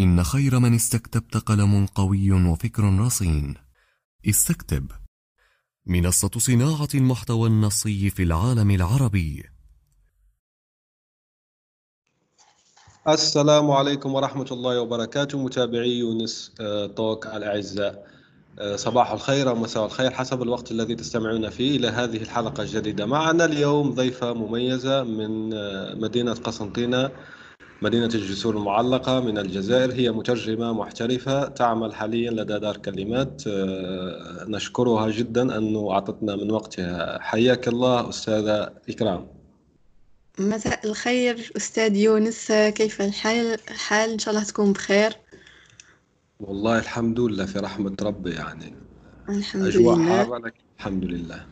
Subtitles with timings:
[0.00, 3.54] إن خير من استكتبت قلم قوي وفكر رصين.
[4.28, 4.90] استكتب.
[5.86, 9.44] منصة صناعة المحتوى النصي في العالم العربي.
[13.08, 18.06] السلام عليكم ورحمة الله وبركاته متابعي يونس آه، توك الأعزاء.
[18.58, 23.06] آه، صباح الخير أو مساء الخير حسب الوقت الذي تستمعون فيه إلى هذه الحلقة الجديدة.
[23.06, 27.10] معنا اليوم ضيفة مميزة من آه، مدينة قسنطينة
[27.82, 33.42] مدينة الجسور المعلقة من الجزائر هي مترجمة محترفة تعمل حاليا لدى دار كلمات.
[33.46, 37.18] آه، نشكرها جدا أنه أعطتنا من وقتها.
[37.22, 39.26] حياك الله أستاذة إكرام.
[40.38, 42.52] مساء الخير أستاذ يونس.
[42.52, 45.12] كيف الحال؟ حال إن شاء الله تكون بخير.
[46.40, 48.74] والله الحمد لله في رحمة ربي يعني.
[49.28, 50.16] الحمد أجواء لله.
[50.16, 51.46] حارة لكن الحمد لله.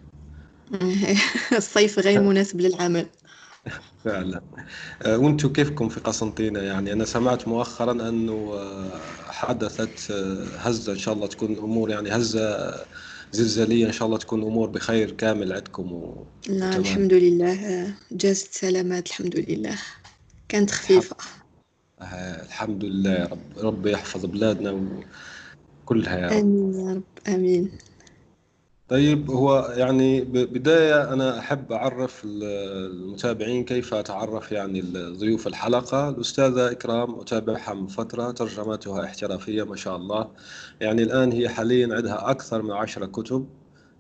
[1.57, 3.07] الصيف غير مناسب للعمل.
[4.05, 4.41] فعلا.
[5.03, 10.99] آه، وأنتم كيفكم في قسنطينة؟ يعني أنا سمعت مؤخرا أنه آه، حدثت آه، هزة إن
[10.99, 12.75] شاء الله تكون الأمور يعني هزة
[13.33, 16.25] زلزالية إن شاء الله تكون الأمور بخير كامل عندكم و...
[16.49, 16.81] لا تمام.
[16.81, 17.95] الحمد لله.
[18.13, 19.79] جازت سلامات الحمد لله.
[20.49, 21.17] كانت خفيفة.
[22.45, 23.59] الحمد لله يا رب.
[23.59, 25.01] رب يحفظ بلادنا
[25.85, 26.33] وكلها يا رب.
[26.33, 27.35] آمين يا رب.
[27.35, 27.79] آمين.
[28.91, 32.45] طيب هو يعني ب- بداية أنا أحب أعرف ال-
[32.93, 36.09] المتابعين كيف أتعرف يعني ال- ضيوف الحلقة.
[36.09, 40.31] الأستاذة إكرام أتابعها من فترة ترجماتها احترافية ما شاء الله.
[40.81, 43.47] يعني الآن هي حاليا عندها أكثر من عشرة كتب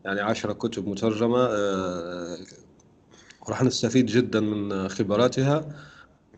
[0.04, 2.36] يعني عشرة كتب مترجمة آه،
[3.48, 5.74] راح نستفيد جدا من خبراتها.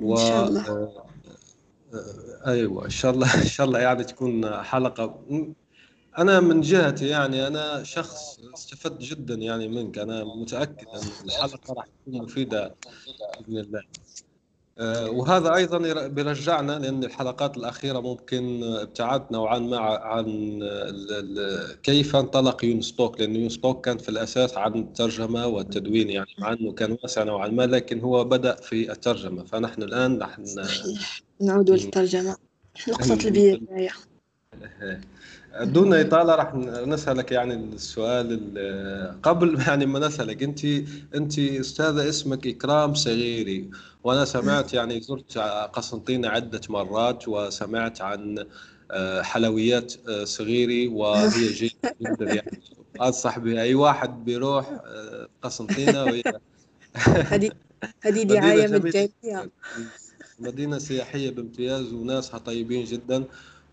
[0.01, 0.69] و إن شاء الله.
[0.69, 0.93] آه،
[1.95, 5.19] آه، أيوة إن شاء الله إن شاء الله يعني تكون حلقة
[6.19, 9.99] أنا من جهتي يعني أنا شخص استفدت جدا يعني منك.
[9.99, 12.75] أنا متأكد أن الحلقة راح تكون مفيدة
[13.49, 13.83] بإذن الله.
[14.79, 20.59] آه، وهذا أيضا ير- بيرجعنا لأن الحلقات الأخيرة ممكن ابتعدت نوعا ما عن
[21.83, 26.97] كيف انطلق يونستوك لأن يونستوك كان في الأساس عن الترجمة والتدوين يعني مع أنه كان
[27.03, 29.45] واسع نوعا ما لكن هو بدأ في الترجمة.
[29.45, 32.37] فنحن الآن راح ن- صحيح نعود للترجمة.
[32.89, 33.91] نقطة البداية.
[35.61, 36.55] دون إطالة راح
[36.87, 38.27] نسألك يعني السؤال
[38.59, 40.65] ال- قبل يعني ما نسألك أنت
[41.15, 43.71] أنت أستاذة اسمك إكرام صغيري
[44.05, 45.39] وأنا سمعت يعني زرت
[45.73, 48.47] قسنطينة عدة مرات وسمعت عن
[48.91, 52.61] آه، حلويات آه، صغيري وهي جيدة جدا يعني.
[53.01, 53.63] أنصح بها.
[53.63, 56.23] أي واحد بيروح آه، قسنطينة وهي
[56.97, 57.51] هذه
[58.05, 59.51] هذه مجانية جدا.
[60.39, 63.25] مدينة سياحية بامتياز وناسها طيبين جدا.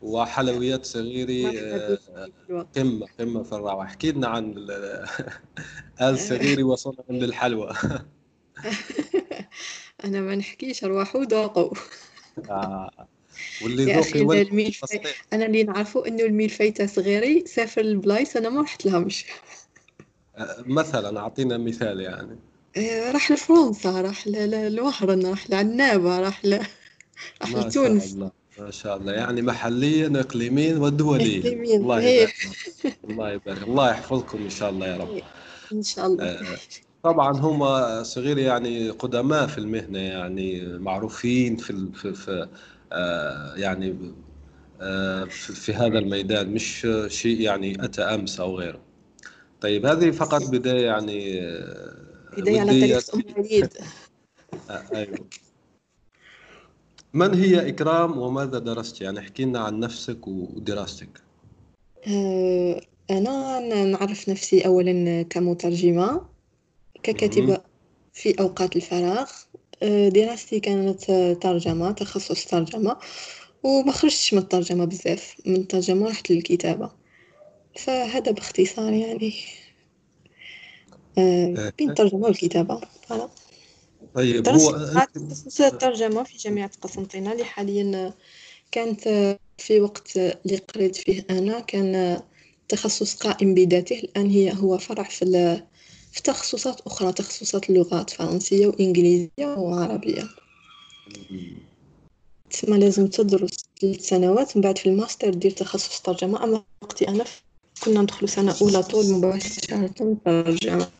[0.02, 2.32] وحلويات صغيري آه، في
[2.76, 3.84] قمة قمة في الروعة.
[3.84, 5.06] احكي لنا عن ال-
[6.30, 7.74] صغيري وصنع للحلوى
[10.06, 11.76] أنا ما نحكيش أرواحوا ذوقوا
[12.50, 13.08] آه.
[13.64, 14.22] واللي ذوقي
[15.34, 19.26] أنا اللي نعرفه إنه الميلفي تاع صغيري سافر لبلايص أنا ما رحت لهمش.
[20.36, 22.40] آه، مثلا أعطينا مثال يعني.
[23.12, 26.60] راح لفرنسا راح ل- ل- لوهران راح لعنابة راح ل...
[27.42, 28.18] راح لتونس.
[28.60, 29.14] ما شاء الله.
[29.14, 32.22] يعني محليا إقليميا ودوليا إقليميا الله إيه.
[32.22, 32.36] يبارك.
[33.10, 33.64] الله يبارك.
[33.64, 35.10] الله يحفظكم إن شاء الله يا رب.
[35.10, 35.24] إيه،
[35.74, 36.24] إن شاء الله.
[36.24, 36.58] آه،
[37.04, 37.64] طبعا هم
[38.04, 42.48] صغير يعني قدماء في المهنة يعني معروفين في في, في
[42.92, 44.14] آه، يعني
[44.82, 46.50] آه، في في هذا الميدان.
[46.50, 48.80] مش شيء يعني أتى أمس أو غيره.
[49.62, 51.42] طيب هذه فقط بداية يعني
[52.38, 53.70] بداية على تاريخ
[54.70, 55.20] آه، أيوه.
[57.14, 61.22] من هي إكرام وماذا درست؟ يعني احكي لنا عن نفسك ودراستك.
[62.08, 66.22] آه، أنا نعرف نفسي أولا كمترجمة.
[67.04, 67.62] ككاتبة
[68.14, 69.32] في أوقات الفراغ.
[69.84, 71.12] آه، دراستي كانت
[71.42, 72.98] ترجمة تخصص ترجمة
[73.64, 76.92] وما خرجتش من الترجمة بزاف من الترجمة رحت للكتابة.
[77.78, 79.34] فهذا باختصار يعني.
[81.18, 83.30] آه، بين الترجمة والكتابة voilà.
[84.16, 88.14] طيب هو أنت تخصص الترجمة في جامعة قسنطينة اللي حاليا
[88.72, 89.02] كانت
[89.58, 92.22] في وقت اللي قريت فيه أنا كان
[92.70, 94.00] تخصص قائم بذاته.
[94.00, 95.26] الآن هي هو فرع في
[96.12, 100.30] في تخصصات أخرى تخصصات اللغات فرنسية وإنجليزية وعربية.
[102.50, 106.44] تسمى لازم تدرس ثلاث سنوات من بعد في الماستر دير تخصص ترجمة.
[106.44, 107.26] أما وقتي أنا
[107.84, 109.88] كنا ندخلو سنة أولى طول مباشرة
[110.26, 110.99] ترجمة.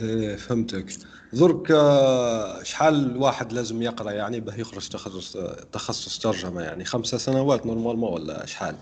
[0.00, 0.86] إيه فهمتك.
[1.32, 1.66] درك
[2.62, 5.36] شحال الواحد لازم يقرأ يعني باه يخرج تخصص
[5.72, 8.76] تخصص ترجمة يعني؟ خمسة سنوات نورمالمون ولا شحال؟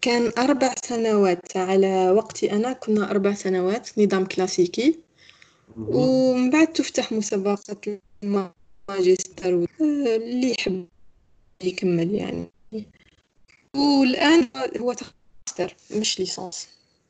[0.00, 1.56] كان أربع سنوات.
[1.56, 4.98] على وقتي أنا كنا أربع سنوات نظام كلاسيكي.
[5.78, 10.86] ومن بعد تفتح مسابقة الماجستير اللي يحب
[11.62, 12.50] يكمل يعني.
[13.76, 14.48] والآن
[14.80, 14.94] هو
[15.48, 16.68] ماستر مش ليسانس.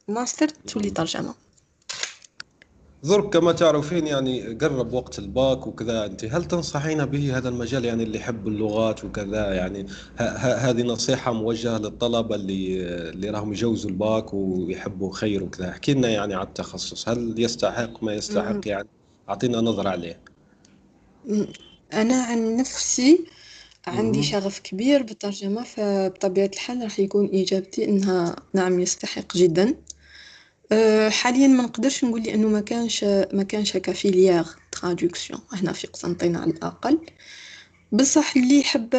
[0.09, 1.35] ماستر تولي ترجمة.
[3.03, 6.07] درك كما تعرفين يعني قرب وقت الباك وكذا.
[6.07, 9.87] أنت هل تنصحين به هذا المجال؟ يعني اللي يحب اللغات وكذا يعني
[10.39, 15.69] هذه نصيحة موجهة للطلبة اللي اللي راهم يجوزوا الباك ويحبوا خير وكذا.
[15.69, 17.09] احكي لنا يعني على التخصص.
[17.09, 18.89] هل يستحق ما يستحق؟ يعني
[19.29, 20.21] أعطينا نظرة عليه.
[21.93, 23.25] أنا عن نفسي
[23.87, 24.23] عندي.
[24.23, 29.75] شغف كبير بالترجمة فبطبيعة الحال راح يكون إجابتي إنها نعم يستحق جدا.
[31.11, 35.41] حاليا ما نقدرش نقول لأنه ما كانش ما كانش هكا filière traduction.
[35.53, 36.99] هنا في قسنطينة على الأقل.
[37.93, 38.95] بصح اللي يحب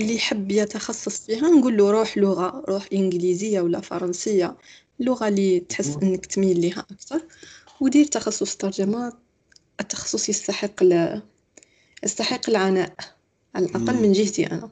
[0.00, 4.56] اللي يحب يتخصص فيها نقول له روح لغة روح إنجليزية ولا فرنسية
[5.00, 5.96] اللغة اللي تحس.
[6.02, 7.22] إنك تميل لها أكثر.
[7.80, 9.12] ودير تخصص ترجمة.
[9.80, 11.22] التخصص يستحق ال...
[12.04, 12.94] يستحق العناء.
[13.54, 14.02] على الأقل مم.
[14.02, 14.70] من جهتي أنا.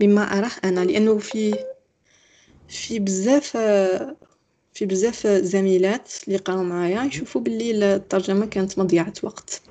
[0.00, 0.80] مما أراه أنا.
[0.80, 1.54] لأنه في
[2.68, 3.56] في بزاف
[4.78, 9.62] في بزاف زميلات اللي قراو معايا يشوفوا باللي الترجمة كانت مضيعة وقت.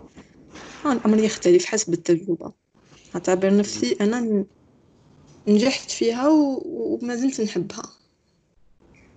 [0.86, 2.52] الأمر يختلف حسب التجربة.
[3.16, 4.46] أعتبر نفسي أنا ن-
[5.48, 6.28] نجحت فيها.
[6.30, 7.84] وما زلت نحبها.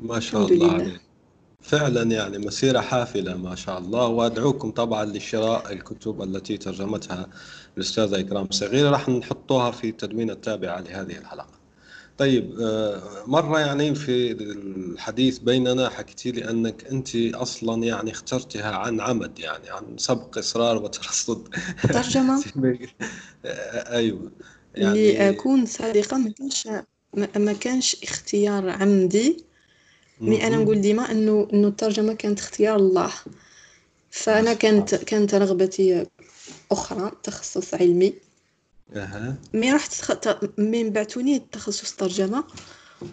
[0.00, 0.74] ما شاء الله لله.
[0.74, 1.00] عليك.
[1.62, 4.06] فعلا يعني مسيرة حافلة ما شاء الله.
[4.06, 7.28] وأدعوكم طبعا لشراء الكتب التي ترجمتها
[7.76, 11.59] الأستاذة إكرام صغير راح نحطوها في التدوين التابع لهذه الحلقة.
[12.20, 19.00] طيب آه، مرة يعني في الحديث بيننا حكيتي لي أنك أنت أصلا يعني اخترتها عن
[19.00, 21.48] عمد يعني عن سبق إصرار وترصد.
[21.82, 22.44] ترجمة؟
[23.44, 24.32] آه، أيوه.
[24.76, 26.68] لأكون صادقة ما كانش
[27.36, 29.44] ما كانش اختيار عمدي.
[30.20, 30.56] مي أنا.
[30.56, 33.12] نقول ديما إنه إنه الترجمة كانت اختيار الله.
[34.10, 36.06] فأنا كانت كانت رغبتي
[36.72, 38.14] أخرى تخصص علمي.
[39.54, 42.44] مي رحت تخ- من بعتوني تخصص ترجمة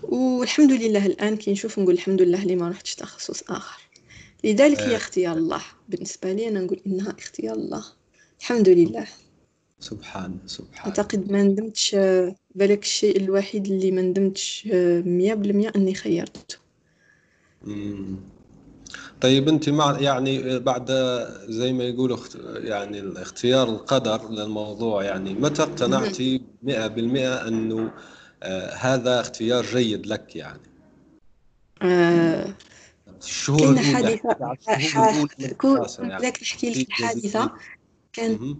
[0.03, 3.81] والحمد لله الآن كي نشوف نقول الحمد لله اللي ما رحتش تخصص آخر.
[4.44, 4.97] لذلك هي آه.
[4.97, 5.62] اختيار الله.
[5.89, 7.83] بالنسبة لي أنا نقول إنها اختيار الله.
[8.39, 9.07] الحمد لله
[9.79, 10.89] سبحان سبحان.
[10.91, 11.95] أعتقد ما ندمتش
[12.56, 16.57] بالك الشيء الوحيد اللي ما ندمتش آه، مية بالمية أني خيرته.
[19.22, 20.92] طيب أنت مع يعني بعد
[21.50, 27.92] زي ما يقولوا أخت- يعني الاختيار القدر للموضوع يعني متى اقتنعتي 100% أنه
[28.44, 30.60] آه، هذا اختيار جيد لك يعني؟
[31.81, 32.54] آه،
[33.22, 33.96] الشهور الأولى.
[33.96, 34.58] حادثة
[36.00, 37.52] يعني ذاك نحكي لك الحادثة
[38.19, 38.58] جديد.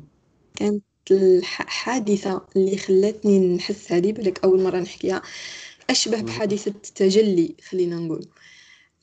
[0.56, 5.22] كانت الحادثة اللي خلتني نحس هذه بالك أول مرة نحكيها
[5.90, 6.22] أشبه.
[6.22, 8.26] بحادثة التجلي خلينا نقول.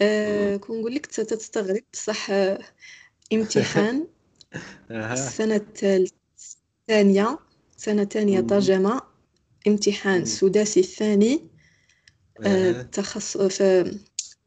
[0.00, 2.58] أه كون نقول لك تستغرب بصح آه،
[3.32, 4.06] امتحان
[4.91, 5.67] السنة
[6.88, 7.38] الثانية
[7.76, 8.41] سنة ثانية.
[8.41, 9.01] ترجمة
[9.67, 10.24] امتحان.
[10.24, 11.41] سداسي الثاني
[12.46, 13.98] آه، تخصص في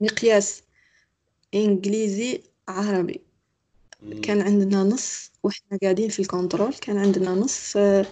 [0.02, 0.64] مقياس
[1.56, 3.22] إنجليزي عربي.
[4.24, 8.06] كان عندنا نص وإحنا قاعدين في الكنترول كان عندنا نص آه،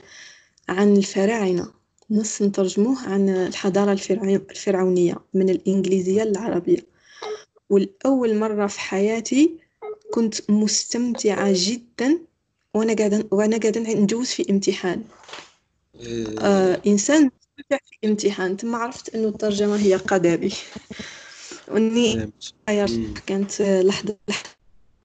[0.69, 1.73] عن الفراعنة
[2.09, 6.94] نص نترجموه عن الحضارة الفرع- الفرعونية من الإنجليزية للعربية
[7.69, 9.57] والأول مرة في حياتي
[10.13, 12.19] كنت مستمتعة جدا
[12.73, 15.03] وأنا قاعدة وأنا قاعدة نجوز في امتحان.
[15.99, 16.39] إيه.
[16.39, 18.57] آه إنسان مستمتع في امتحان.
[18.57, 20.53] ثم عرفت إنه الترجمة هي قدري.
[21.67, 22.31] وإني.
[23.25, 24.17] كانت لحظة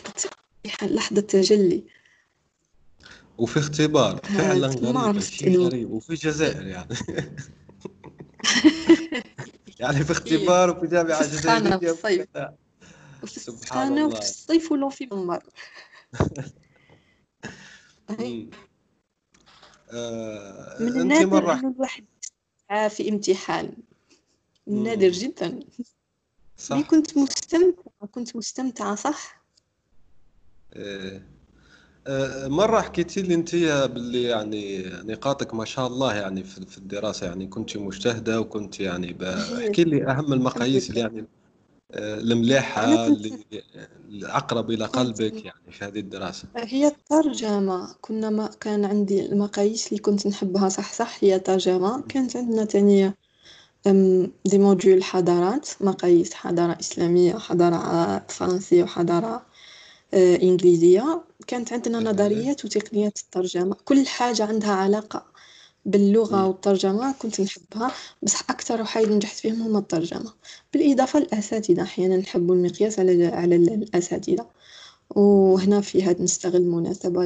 [0.05, 0.31] لحظة
[0.83, 1.83] لحظة تجلي.
[3.39, 4.17] وفي اختبار.
[4.17, 5.21] فعلا غريب.
[5.21, 5.91] شيء غريب.
[5.91, 6.95] وفي الجزائر يعني.
[9.81, 12.27] يعني في اختبار وفي جامعة في السخانة في الصيف.
[13.23, 14.19] وفي سبحان السخانة وفي الله.
[14.19, 15.05] الصيف ولو في
[18.19, 18.51] مم.
[19.93, 22.05] آه، من النادر إنه الواحد
[22.91, 23.73] في امتحان.
[24.67, 25.61] نادر جدا.
[26.57, 26.81] صح.
[26.81, 29.43] كنت مستمتعة كنت مستمتعة صح؟
[30.75, 31.23] آه،
[32.07, 33.55] آه، مرة حكيتي لي انت
[33.95, 39.85] باللي يعني نقاطك ما شاء الله يعني في الدراسة يعني كنت مجتهدة وكنت يعني احكي
[39.85, 41.25] لي أهم المقاييس اللي يعني
[41.95, 43.63] المليحة أنا كنت اللي
[44.09, 46.49] الأقرب إلى كنت قلبك يعني في هذه الدراسة.
[46.57, 47.95] هي الترجمة.
[48.01, 53.15] كنا ما كان عندي المقاييس اللي كنت نحبها صح صح؟ هي ترجمة كانت عندنا تانية
[54.45, 59.47] دي موديول حضارات مقاييس حضارة إسلامية حضارة فرنسية وحضارة
[60.15, 61.25] آه، إنجليزية.
[61.47, 61.99] كانت عندنا.
[62.01, 63.77] نظريات وتقنيات الترجمة.
[63.85, 65.27] كل حاجة عندها علاقة
[65.85, 66.47] باللغة مم.
[66.47, 67.93] والترجمة كنت نحبها.
[68.23, 70.33] بصح أكثر حاجة نجحت فيهم هما الترجمة.
[70.73, 71.83] بالإضافة للأساتذة.
[71.83, 74.47] أحيانا نحب المقياس على على الأساتذة.
[75.11, 77.25] وهنا في هذا نستغل المناسبة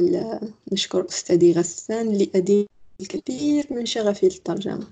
[0.71, 2.67] نشكر أستاذي غسان اللي أدي
[3.01, 4.87] الكثير من شغفي للترجمة.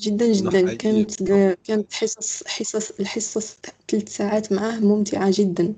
[0.00, 0.74] جدا جدا.
[0.74, 1.22] كانت
[1.64, 3.56] كانت حصص حصص الحصص
[3.90, 5.74] ثلاث ساعات معاه ممتعة جدا.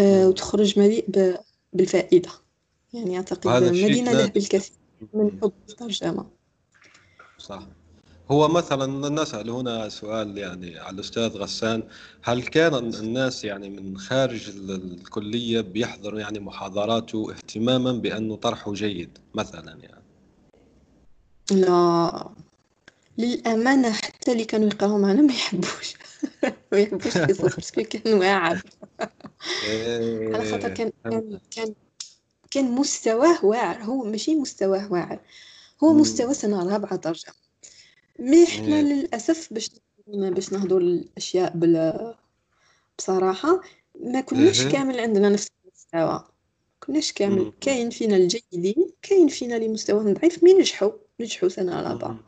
[0.00, 1.34] وتخرج مليء
[1.72, 2.30] بالفائدة.
[2.92, 4.76] يعني أعتقد مدينة له بالكثير
[5.14, 5.40] من.
[5.42, 6.26] حب الترجمة.
[7.38, 7.62] صح.
[8.30, 11.82] هو مثلا نسأل هنا سؤال يعني على الأستاذ غسان
[12.22, 19.18] هل كان الناس يعني من خارج ال- الكلية بيحضروا يعني محاضراته اهتماما بأنه طرحه جيد
[19.34, 20.04] مثلا يعني؟
[21.50, 22.30] لا.
[23.20, 25.94] للأمانة حتى اللي كانوا يقراوا معنا ما يحبوش.
[26.72, 28.62] ما يحبوش الحصص parce que كان واعر.
[30.34, 30.92] على خاطر إيه كان
[31.50, 31.74] كان
[32.50, 33.82] كان مستواه واعر.
[33.82, 35.20] هو ماشي مستواه واعر.
[35.84, 35.92] هو.
[35.92, 37.34] مستوى سنة رابعة ترجمة
[38.18, 38.82] mais حنا إيه.
[38.82, 39.70] للأسف باش
[40.06, 42.14] باش نهضر الأشياء بال
[42.98, 43.60] بصراحة
[44.00, 44.72] ما كناش إيه.
[44.72, 46.28] كامل عندنا نفس المستوى.
[46.80, 47.52] كناش كامل.
[47.60, 50.92] كاين فينا الجيدين كاين فينا اللي مستواهم ضعيف mais نجحوا.
[51.20, 52.08] نجحوا سنة رابعة.
[52.08, 52.18] مم.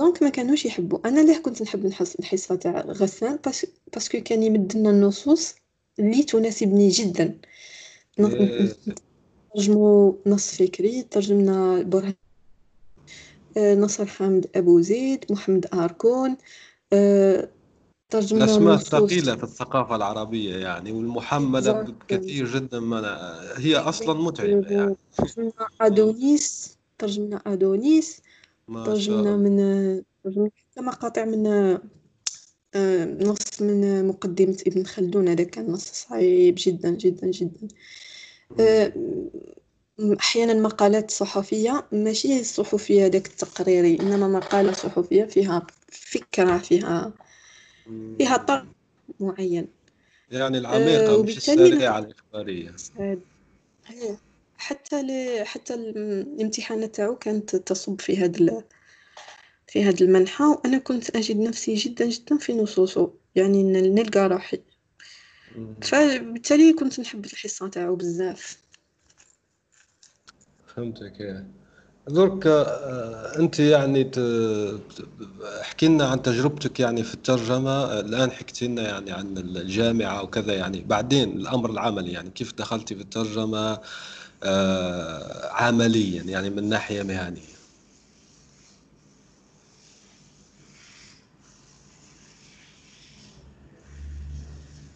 [0.00, 4.20] donc ما كانوش يحبوا أنا ليه كنت نحب نحس الحصه تاع غسان؟ parce parce que
[4.20, 5.54] كان يمد لنا النصوص
[5.98, 7.38] اللي تناسبني جدا.
[8.18, 8.76] إيه.
[9.54, 12.14] نترجموا نص فكري ترجمنا برهان
[13.56, 16.36] آه، نصر حامد أبو زيد محمد أركون
[16.92, 17.48] آه،
[18.10, 23.04] ترجمنا الأسماء نصوص الثقيلة في الثقافة العربية يعني والمحملة بالضبط بكثير جدا من
[23.56, 24.96] هي أصلا متعبة يعني.
[25.16, 28.20] ترجمنا ادونيس ترجمنا أدونيس
[28.70, 30.00] ما شاء ترجمنا الله.
[30.24, 31.46] من حتى مقاطع من
[32.74, 35.28] آه، نص من مقدمة ابن خلدون.
[35.28, 37.68] هذا كان نص صعيب جدا جدا جدا.
[38.60, 38.92] آه،
[40.20, 47.12] أحيانا مقالات صحفية ماشي الصحفية داك التقريري إنما مقالة صحفية فيها فكرة فيها
[48.18, 48.36] فيها.
[48.36, 48.64] طرح
[49.20, 49.68] معين.
[50.30, 52.74] يعني آه، العميقة مش وبالتالي السريعة الإخبارية.
[54.60, 55.42] حتى ل...
[55.46, 58.64] حتى ال- الامتحانات تاعو كانت تصب في هذا ال...
[59.66, 64.60] في هذا المنحى وأنا كنت أجد نفسي جدا جدا في نصوصه يعني نلقى روحي.
[65.82, 68.58] فبالتالي كنت نحب الحصة تاعو بزاف
[70.66, 71.46] فهمتك إيه.
[72.08, 74.18] درك آه، أنت يعني ت...
[75.60, 80.54] احكي لنا عن تجربتك يعني في الترجمة آه، الآن حكيت لنا يعني عن الجامعة وكذا
[80.54, 83.82] يعني بعدين الأمر العملي يعني كيف دخلتي في الترجمة آه،
[85.50, 87.50] عمليا يعني من ناحية مهنية.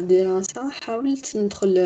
[0.00, 1.78] دراسة حاولت ندخل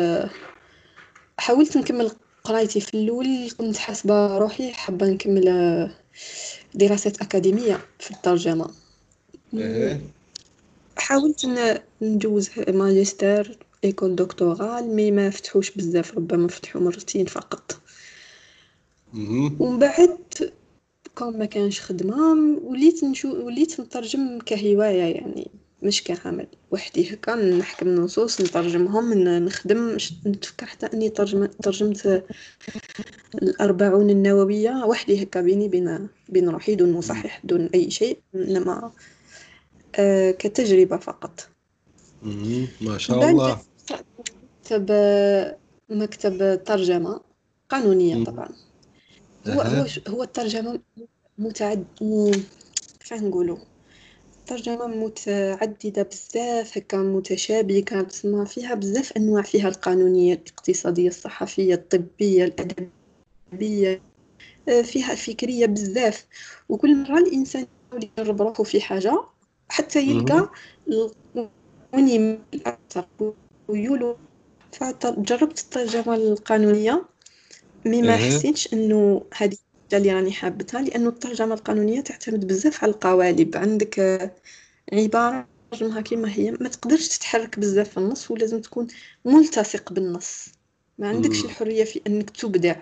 [1.39, 2.11] حاولت نكمل
[2.43, 5.45] قرايتي في الأول كنت حاسبة روحي حابة نكمل
[6.75, 8.75] دراسات أكاديمية في الترجمة.
[9.53, 10.01] إيه.
[10.97, 13.59] حاولت ن- نجوز ماجستير.
[13.83, 17.81] إيكول دكتورال مي ما فتحوش بزاف ربما فتحوا مرتين فقط.
[19.59, 20.17] ومن بعد
[21.15, 22.33] كون ما كانش خدمة
[22.63, 25.51] وليت نشو وليت نترجم كهواية يعني
[25.83, 26.47] مش كعمل.
[26.71, 32.23] وحدي هكا نحكم نصوص نترجمهم نخدم نتفكر حتى إني ترجم ترجمت
[33.35, 34.85] الأربعون النووية.
[34.85, 38.91] وحدي هكا بيني بين بين روحي دون مصحح دون أي شيء إنما
[39.95, 41.49] آه كتجربة فقط.
[42.81, 43.68] ما شاء الله.
[44.71, 44.91] مكتب
[45.89, 47.21] مكتب ترجمة
[47.69, 48.15] قانونية.
[48.25, 48.49] طبعا
[49.47, 49.61] هو
[50.07, 50.79] هو الترجمة
[51.37, 51.85] متعد
[52.99, 53.57] كيف نقولوا
[54.39, 64.01] الترجمة متعددة بزاف هكا متشابكة تسمى فيها بزاف أنواع فيها القانونية الاقتصادية الصحفية الطبية الأدبية
[64.69, 66.27] آه، فيها فكرية بزاف
[66.69, 69.23] وكل مرة الإنسان يحاول يجرب روحه في حاجة
[69.69, 69.99] حتى.
[69.99, 70.49] يلقى
[70.87, 71.49] ال-
[71.93, 73.07] وين يميل أكثر
[73.67, 74.17] ويولو
[74.71, 77.05] فجربت الترجمة القانونية
[77.85, 79.57] مي ما حسيتش إنه هذه
[79.93, 83.57] اللي راني حابتها لأنه الترجمة القانونية تعتمد بزاف على القوالب.
[83.57, 84.31] عندك آه،
[84.93, 88.87] عبارة ترجمها كما هي ما تقدرش تتحرك بزاف في النص ولازم تكون
[89.25, 90.45] ملتصق بالنص.
[90.97, 91.45] ما عندكش.
[91.45, 92.75] الحرية في إنك تبدع.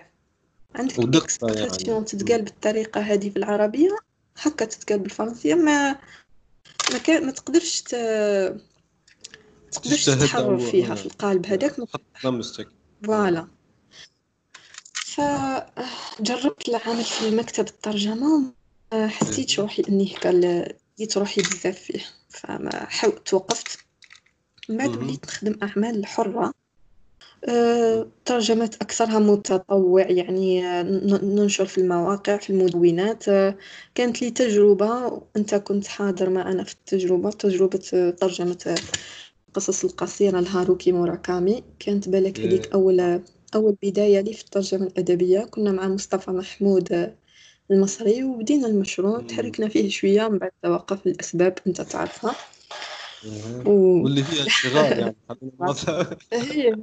[0.74, 2.04] عندك ودقة expression يعني.
[2.04, 3.96] تتقال بالطريقة هذه بالعربية
[4.36, 5.54] هكا تتقال بالفرنسية.
[5.54, 5.98] ما
[6.92, 7.94] ما, ما تقدرش ت...
[9.70, 10.94] تتحرر أو- فيها.
[10.94, 11.74] في القالب هذاك
[12.24, 12.68] لمستك
[13.04, 13.46] voilà.
[14.94, 18.52] فجربت العمل في مكتب الترجمة
[18.92, 22.00] وما حسيتش روحي إني هكا لقيت روحي بزاف فيه.
[22.28, 23.78] فما حاولت توقفت.
[24.68, 24.96] من بعد.
[24.96, 26.52] وليت نخدم أعمال حرة.
[27.48, 30.62] أه، ترجمات أكثرها متطوع يعني
[31.22, 33.28] ننشر في المواقع في المدونات.
[33.28, 33.58] أه،
[33.94, 37.30] كانت لي تجربة وأنت كنت حاضر معنا في التجربة.
[37.30, 37.78] تجربة
[38.20, 38.78] ترجمة
[39.48, 41.62] القصص القصيرة لهاروكي موراكامي.
[41.78, 42.74] كانت بالك هذيك إيه.
[42.74, 43.22] أول
[43.54, 45.44] أول بداية لي في الترجمة الأدبية.
[45.44, 47.14] كنا مع مصطفى محمود آه،
[47.70, 49.20] المصري وبدينا المشروع.
[49.20, 52.34] تحركنا فيه شوية من بعد توقف الأسباب أنت تعرفها.
[53.66, 53.70] و...
[54.02, 55.16] واللي هي اشتغال يعني
[56.32, 56.74] هي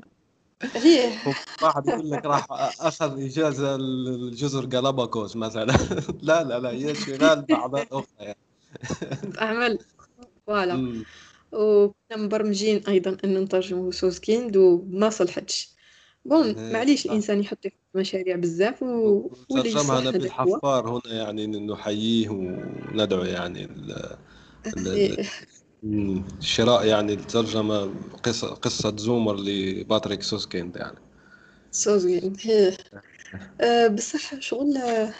[0.75, 1.12] هي.
[1.62, 2.48] واحد يقول لك راح
[2.79, 5.65] أخذ إجازة الجزر جالاباغوس مثلا.
[6.22, 8.38] لا لا لا هي شغال باعمال أخرى يعني.
[9.41, 9.79] أعمال
[10.47, 11.05] voilà.
[11.55, 15.75] وكنا مبرمجين أيضا أن نترجمو سوسكيند وما صلحتش
[16.25, 17.09] bon إيه، معليش صح.
[17.09, 17.59] الإنسان يحط
[17.95, 19.29] مشاريع بزاف و...
[19.50, 24.17] ترجمها نبيل حفار هنا يعني نحييه وندعو يعني ال-
[24.77, 25.25] ال- إيه.
[25.83, 26.25] مم.
[26.39, 27.91] شراء يعني الترجمة
[28.24, 30.97] قصة قصة زومر لباتريك سوسكيند يعني
[31.71, 32.77] سوسكيند هي
[33.62, 35.13] أه بصح شغل آه،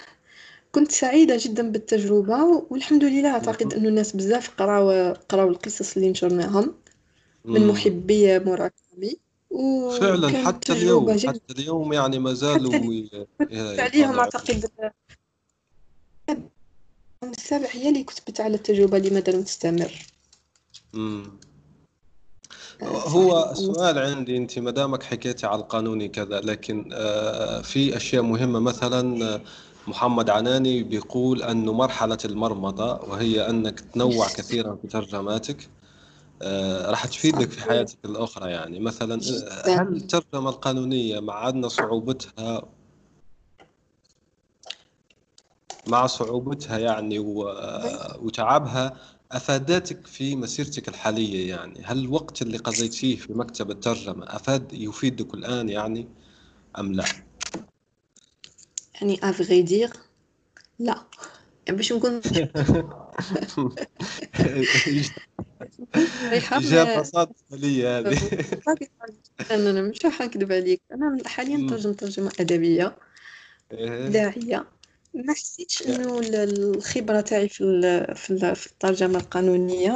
[0.75, 6.75] كنت سعيدة جدا بالتجربة والحمد لله أعتقد أنه الناس بزاف قراو قراو القصص اللي نشرناهم
[7.46, 7.70] من مم.
[7.70, 9.17] محبي موراكامي
[10.00, 11.29] فعلا وكانت حتى تجربة اليوم جدا.
[11.32, 14.70] حتى اليوم يعني ما زالوا حتى ي- ي- عليهم أعتقد.
[17.24, 19.91] السابع هي اللي كتبت على التجربة لماذا لم تستمر
[20.94, 21.39] مم.
[22.82, 28.24] آه، هو سؤال عندي أنت ما دامك حكيتي على القانوني كذا لكن آه، في أشياء
[28.24, 29.41] مهمة مثلا آه،
[29.88, 35.70] محمد عناني بيقول انه مرحلة المرمطة وهي أنك تنوع كثيرا في ترجماتك
[36.42, 38.80] آه، راح تفيدك في حياتك الأخرى يعني.
[38.80, 39.22] مثلا
[39.68, 42.62] آه، هل الترجمة القانونية مع أن صعوبتها
[45.88, 47.50] مع صعوبتها يعني و-
[48.20, 48.98] وتعبها
[49.32, 55.69] أفادتك في مسيرتك الحالية يعني؟ هل الوقت اللي قضيتيه في مكتب الترجمة أفاد يفيدك الآن
[55.69, 56.08] يعني
[56.80, 57.06] أم لا؟
[59.01, 59.89] يعني افغي دير
[60.79, 61.03] لا
[61.69, 62.21] باش نكون
[66.21, 68.29] صريحة إجابة ما صادقة لي هذه.
[69.51, 70.81] أنا مش راح نكذب عليك.
[70.91, 71.69] أنا حاليا مم.
[71.69, 72.97] ترجم ترجمة أدبية
[73.71, 74.08] إيه.
[74.08, 74.65] داعية.
[75.13, 77.55] ما حسيتش إنه ال- الخبرة تاعي في
[78.15, 79.93] في ال- في الترجمة القانونية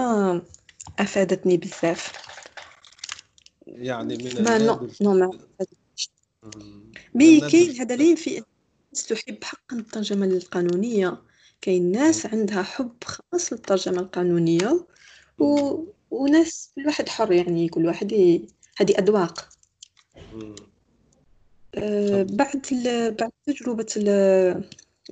[0.99, 2.11] أفادتني بزاف.
[3.67, 5.31] يعني من ما نو نو ما
[7.15, 8.43] بي النادر كاين هذا لين في
[8.93, 11.21] ناس تحب حقا الترجمة القانونية.
[11.61, 14.85] كاين ناس عندها حب خاص للترجمة القانونية
[15.39, 15.75] و...
[16.11, 18.47] وناس كل واحد حر يعني كل واحد ي...
[18.77, 19.49] هذه أذواق.
[21.75, 23.11] أه بعد ال...
[23.15, 24.63] بعد تجربة ال...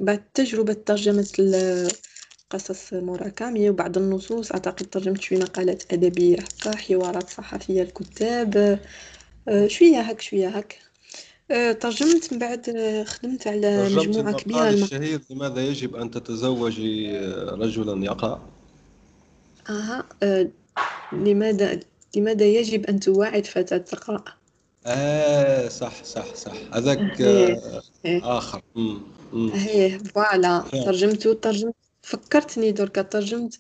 [0.02, 1.92] بعد تجربة ترجمة ال-
[2.50, 8.80] قصص موراكامي وبعد النصوص أعتقد ترجمت شوية مقالات أدبية هكا حوارات صحفية الكتاب.
[9.48, 10.80] أه شوية هك شوية هك
[11.52, 14.84] أه ترجمت من بعد أه خدمت على ترجمت مجموعة كبيرة المقال الم...
[14.84, 17.18] الشهير لماذا يجب أن تتزوجي
[17.52, 18.40] رجلا يقرأ؟
[19.70, 20.52] أها أه
[21.12, 21.80] لماذا
[22.16, 24.24] لماذا يجب أن تواعد فتاة تقرأ
[24.86, 26.54] آه صح صح صح.
[26.74, 28.62] هذاك آه، آخر.
[28.76, 29.02] مم.
[29.34, 29.50] مم.
[29.50, 30.60] هي voilà.
[30.60, 31.76] فعلا ترجمته ترجمت.
[32.02, 33.56] فكرتني دركا ترجمت.
[33.56, 33.60] آه،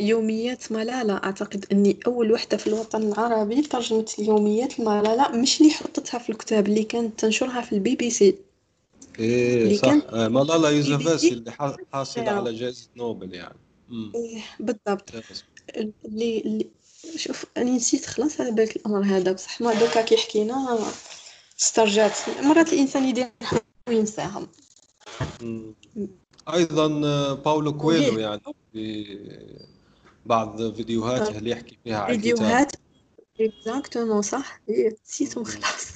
[0.00, 6.18] يوميات ملالة أعتقد أني أول وحدة في الوطن العربي ترجمت يوميات ملالة مش اللي حطتها
[6.18, 8.34] في الكتاب اللي كانت تنشرها في البي بي سي.
[9.18, 9.96] إيه اللي صح.
[10.08, 10.28] آه،
[10.68, 11.34] بي يوسفزاي.
[11.34, 13.58] اللي ح- حاصلة على جائزة نوبل يعني.
[13.88, 14.12] مم.
[14.14, 15.10] إيه بالضبط.
[15.76, 16.66] اللي, اللي
[17.16, 19.32] شوف أنا نسيت خلاص على بالك الأمر هذا.
[19.32, 20.78] بصح ما دوكا كي حكينا
[21.60, 22.12] استرجعت.
[22.42, 23.30] مرات الإنسان يدير
[23.88, 24.46] وينساهم.
[26.50, 26.56] مم.
[26.56, 28.40] أيضا آه، باولو كويلو يعني
[28.72, 29.18] في
[30.26, 32.72] بعض فيديوهاته اللي يحكي فيها عن فيديوهات.
[33.40, 34.60] exactement صح.
[34.68, 35.44] إيه، نسيتهم.
[35.44, 35.92] خلاص.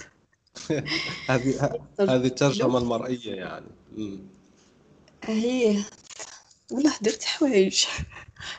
[1.30, 3.66] هذه هذه الترجمة المرئية يعني.
[5.24, 5.84] هي
[6.72, 7.84] والله درت حوايج.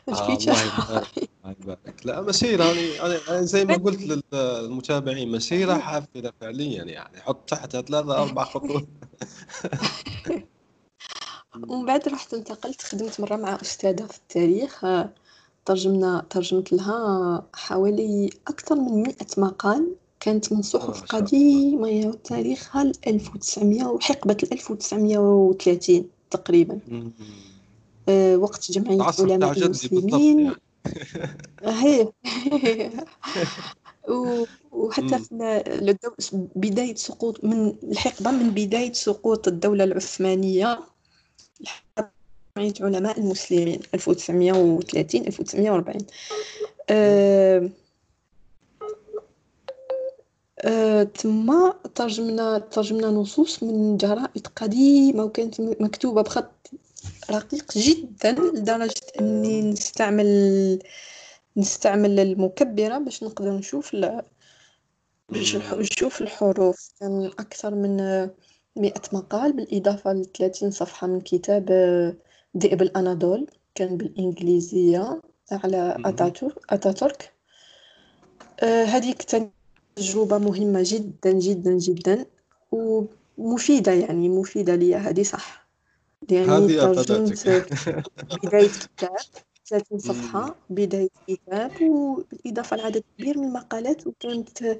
[0.09, 0.37] آه
[1.61, 2.63] يبارك لا مسيرة.
[3.29, 7.21] أنا زي ما قلت للمتابعين مسيرة حافلة فعليا يعني.
[7.21, 8.87] حط تحتها ثلاثة أربع خطوط.
[11.67, 15.09] ومن بعد رحت انتقلت خدمت مرة مع أستاذة في التاريخ آه،
[15.65, 19.95] ترجمنا ترجمت لها حوالي أكثر من مئة مقال.
[20.19, 26.79] كانت من صحف قديمة تاريخها 1900 وحقبة 1930 تقريبا.
[28.09, 30.39] آه، وقت جمعية علماء المسلمين.
[30.39, 30.55] يعني.
[31.63, 32.11] هي.
[34.71, 40.79] وحتى في بداية سقوط من الحقبة من بداية سقوط الدولة العثمانية.
[42.57, 45.97] علماء المسلمين 1930 1940
[46.89, 47.69] أه
[50.59, 56.51] أه تما ترجمنا ترجمنا نصوص من جرائد قديمة وكانت مكتوبة بخط
[57.31, 60.79] رقيق جدا لدرجة أني نستعمل
[61.57, 63.95] نستعمل المكبرة باش نقدر نشوف
[65.29, 66.91] باش نشوف الحروف.
[66.99, 67.99] كان أكثر من
[68.77, 71.69] مئة مقال بالإضافة لثلاثين صفحة من كتاب
[72.57, 73.47] ذئب الأناضول.
[73.75, 75.97] كان بالإنجليزية على
[76.69, 77.33] أتاتورك.
[78.63, 79.21] آه، هذيك
[79.95, 82.25] تجربة مهمة جدا جدا جدا
[82.71, 85.67] ومفيدة يعني مفيدة لي هذه صح.
[86.31, 87.47] يعني ترجمت
[88.43, 89.15] بداية كتاب
[89.69, 94.77] 30 صفحة بداية كتاب وبالإضافة لعدد كبير من المقالات وكانت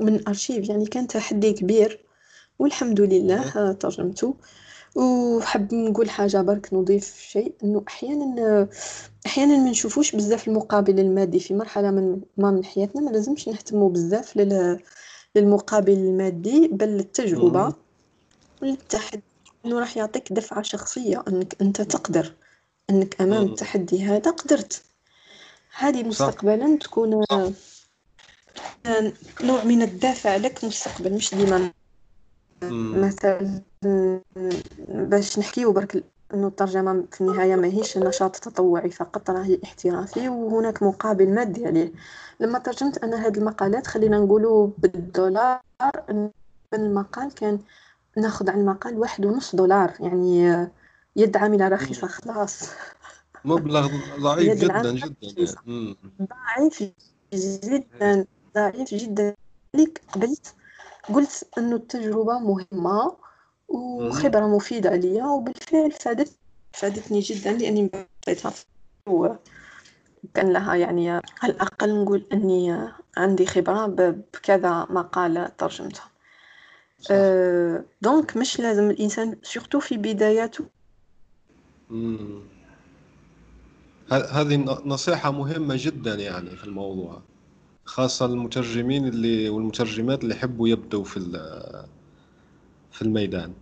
[0.00, 0.68] من أرشيف.
[0.68, 2.11] يعني كان تحدي كبير.
[2.62, 4.34] والحمد لله ترجمته.
[4.94, 8.68] وحب نقول حاجة برك نضيف شيء إنه أحيانا
[9.26, 11.40] أحيانا ما نشوفوش بزاف المقابل المادي.
[11.40, 14.36] في مرحلة من ما من حياتنا ما لازمش نهتموا بزاف
[15.36, 17.74] للمقابل المادي بل التجربة
[18.62, 19.22] والتحدي.
[19.66, 22.32] إنه راح يعطيك دفعة شخصية إنك أنت تقدر.
[22.90, 24.82] إنك أمام التحدي هذا قدرت.
[25.78, 27.24] هذه مستقبلا تكون
[29.42, 31.72] نوع من الدافع لك مستقبلا مش ديما.
[32.70, 33.62] مثلا
[34.88, 41.34] باش نحكيو برك إنه الترجمة في النهاية ماهيش نشاط تطوعي فقط راهي احترافي وهناك مقابل
[41.34, 41.92] مادي عليه.
[42.40, 45.60] لما ترجمت أنا هذه المقالات خلينا نقولوا بالدولار
[46.74, 47.58] المقال كان
[48.16, 50.68] ناخذ على المقال واحد ونص دولار يعني
[51.16, 52.70] يد عامله رخيصة خلاص.
[53.44, 53.88] مبلغ
[54.20, 56.92] ضعيف جدا جدا ضعيف
[57.64, 59.34] جدا ضعيف جدا.
[59.74, 60.54] ليك قبلت
[61.08, 63.16] قلت أنه التجربة مهمة
[63.68, 66.38] وخبرة مفيدة عليا وبالفعل فادت
[66.72, 68.52] فادتني جدا لأني عطيتها
[69.08, 76.10] وكان لها يعني على الأقل نقول أني عندي خبرة بكذا مقالة ترجمتها.
[77.10, 80.64] أه donc مش لازم الإنسان surtout في بداياته.
[84.10, 87.22] هذه نصيحة مهمة جدا يعني في الموضوع.
[87.84, 91.20] خاصة المترجمين اللي والمترجمات اللي يحبوا يبدوا في
[92.92, 93.54] في الميدان.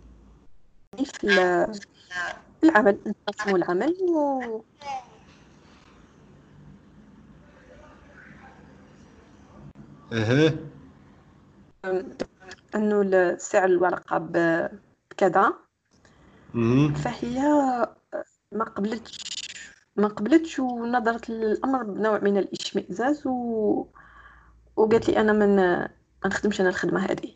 [0.97, 4.61] في العمل نقسموا العمل و
[10.11, 10.57] إيه
[12.75, 14.17] أنه سعر الورقة
[15.11, 15.53] بكذا
[16.95, 17.39] فهي
[18.51, 19.19] ما قبلتش
[19.95, 23.85] ما قبلتش ونظرت للأمر بنوع من الإشمئزاز و...
[24.75, 25.89] وقالت لي أنا من ما
[26.25, 27.35] نخدمش أنا الخدمة هذه.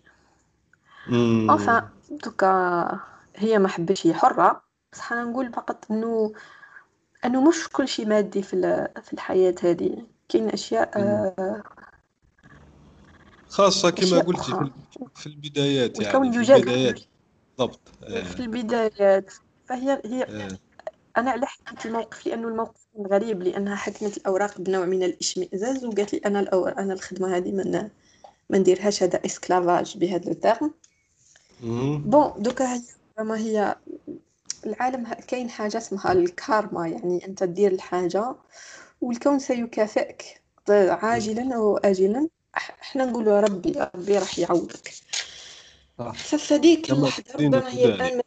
[1.49, 2.99] enfin دوكا
[3.35, 4.61] هي ما حبتش هي حرة.
[4.93, 6.33] بصح أنا نقول فقط انه
[7.25, 10.07] إنه مش كل شيء مادي في في الحياة هذه.
[10.29, 10.91] كاين أشياء
[13.47, 14.71] خاصة كما قلتي
[15.15, 16.99] في البدايات يعني في البدايات.
[17.57, 17.79] بالضبط.
[18.23, 19.33] في البدايات.
[19.65, 20.57] فهي هي آه.
[21.17, 26.13] أنا على حكيت الموقف لأنه الموقف كان غريب لأنها حكمت الأوراق بنوع من الاشمئزاز وقالت
[26.13, 27.89] لي أنا الأول أنا الخدمة هذه من
[28.49, 30.73] ما نديرهاش هذا esclavage بهذا ال terme.
[32.05, 32.81] Bon donc هي
[33.19, 33.75] ما هي
[34.65, 38.35] العالم كاين حاجة اسمها الكارما يعني أنت دير الحاجة
[39.01, 44.93] والكون سيكافئك عاجلا أو اجلا إحنا نقولوا ربي ربي راح يعوضك.
[46.15, 48.21] ففديك اللحظة ربما هي الآن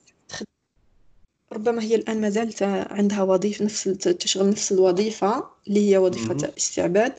[1.53, 7.13] ربما هي الآن ما زالت عندها وظيفة نفس تشغل نفس الوظيفة اللي هي وظيفة استعباد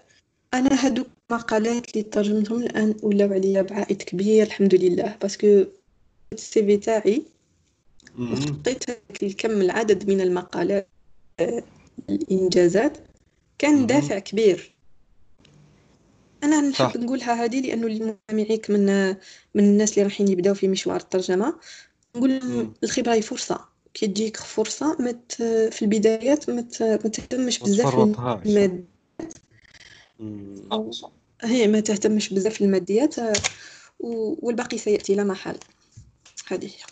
[0.54, 5.66] أنا هادوك المقالات اللي ترجمتهم الآن ولاو عليا بعائد كبير الحمد لله parce que
[6.34, 7.24] ال CV تاعي
[8.20, 8.84] حطيت
[9.24, 10.88] الكم العدد من المقالات
[12.10, 12.98] الإنجازات
[13.58, 14.76] كان دافع كبير.
[16.44, 19.10] أنا نحب نقولها هذه لأنه المستمعيك من
[19.56, 21.60] من الناس اللي رايحين يبداو في مشوار الترجمة.
[22.16, 22.40] نقول
[22.84, 23.66] الخبرة هي فرصة.
[24.00, 25.34] كي تجيك فرصة مت
[25.72, 26.62] في البدايات ما
[26.98, 28.72] تهتمش بزاف الماديات.
[31.42, 33.16] هي ما تهتمش بزاف الماديات
[34.00, 35.58] والباقي سيأتي لا محال.
[36.48, 36.84] هذه هي.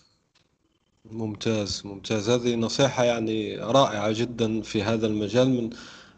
[1.12, 2.30] ممتاز ممتاز.
[2.30, 5.70] هذه نصيحة يعني رائعة جدا في هذا المجال من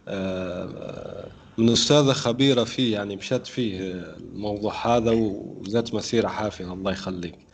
[0.08, 3.80] آه، من أستاذة خبيرة فيه يعني مشات فيه
[4.18, 7.49] الموضوع هذا وذات مسيرة حافلة الله يخليك.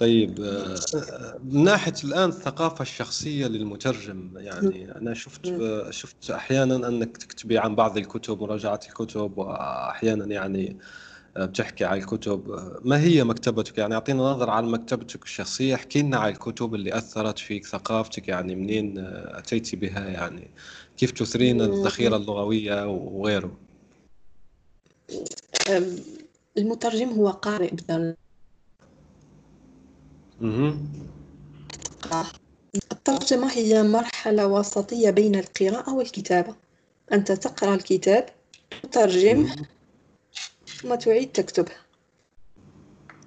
[0.00, 7.16] طيب آه، من ناحية الآن الثقافة الشخصية للمترجم يعني أنا شفت آه، شفت أحيانا أنك
[7.16, 10.76] تكتبي عن بعض الكتب مراجعه الكتب واحيانا يعني
[11.36, 12.60] آه، بتحكي عن الكتب.
[12.84, 17.38] ما هي مكتبتك؟ يعني اعطينا نظرة عن مكتبتك الشخصية احكي لنا عن الكتب اللي أثرت
[17.38, 20.50] فيك ثقافتك يعني منين اتيتي بها يعني
[20.96, 23.56] كيف تثرين الذخيرة اللغوية وغيره؟
[26.58, 28.14] المترجم هو قارئ بدل
[32.92, 36.54] الترجمة هي مرحلة وسطية بين القراءة والكتابة.
[37.12, 38.28] أنت تقرأ الكتاب
[38.82, 39.46] تترجم
[40.66, 41.72] ثم تعيد تكتبه.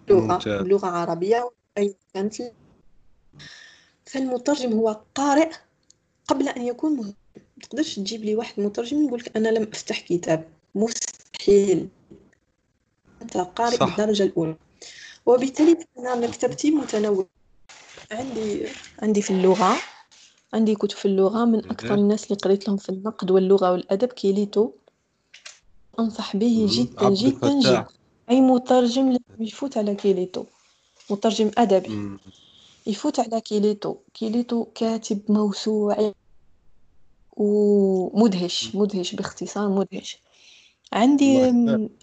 [0.10, 2.36] لغة لغة عربية أي كانت.
[4.06, 5.52] فالمترجم هو قارئ
[6.28, 7.14] قبل أن يكون مهم.
[7.62, 10.50] تقدرش تجيب لي واحد مترجم يقول لك أنا لم أفتح كتاب.
[10.76, 11.90] مستحيل.
[13.22, 13.86] أنت قارئ صح.
[13.86, 14.56] بالدرجة الأولى.
[15.26, 17.28] وبالتالي أنا مكتبتي متنوعة
[18.12, 18.68] عندي
[19.02, 19.76] عندي في اللغة
[20.54, 24.72] عندي كتب في اللغة من أكثر الناس اللي قريت لهم في النقد واللغة والأدب كيليتو
[26.00, 27.86] أنصح به جدا جدا جدا.
[28.30, 30.46] أي مترجم لازم يفوت على كيليتو
[31.10, 32.18] مترجم أدبي.
[32.88, 36.14] يفوت على كيليتو كيليتو كاتب موسوعي
[37.38, 40.18] ومدهش مدهش باختصار مدهش.
[40.94, 41.38] عندي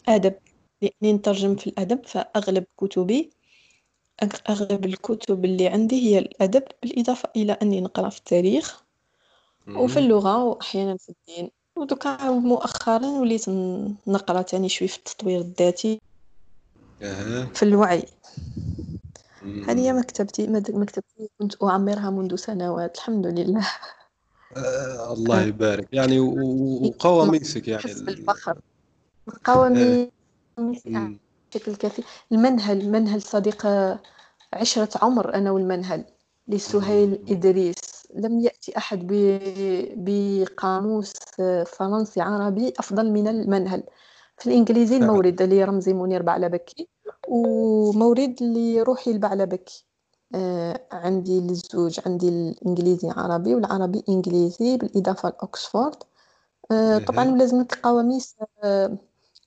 [0.08, 0.34] أدب.
[0.82, 3.30] لأني نترجم في الأدب فأغلب كتبي
[4.50, 8.82] أغلب الكتب اللي عندي هي الأدب بالإضافة إلى أني نقرأ في التاريخ
[9.76, 11.50] وفي اللغة وأحيانا في الدين.
[11.76, 13.48] ودوكا مؤخرا وليت
[14.06, 16.00] نقرأ تاني شوي في التطوير الذاتي
[17.54, 18.04] في الوعي.
[19.68, 23.68] هذه هي مكتبتي مكتبتي كنت أعمرها منذ سنوات الحمد لله.
[24.56, 25.88] آه الله يبارك.
[25.92, 26.20] يعني
[26.82, 28.60] وقواميسك يعني الفخر
[29.44, 30.08] قواميس
[31.50, 32.02] بشكل كافي.
[32.32, 33.66] المنهل منهل صديق
[34.52, 36.04] عشرة عمر أنا والمنهل
[36.48, 37.76] لسهيل إدريس.
[38.14, 39.06] لم يأتي أحد
[39.96, 41.12] بقاموس
[41.66, 43.82] فرنسي عربي أفضل من المنهل.
[44.38, 46.88] في الإنجليزي المورد اللي رمزي منير بعلبكي
[47.28, 49.86] ومورد اللي روحي البعلبكي.
[50.34, 55.96] آه عندي للزوج عندي الإنجليزي عربي والعربي إنجليزي بالإضافة لأكسفورد.
[56.72, 58.98] آه طبعا لازمك القواميس آه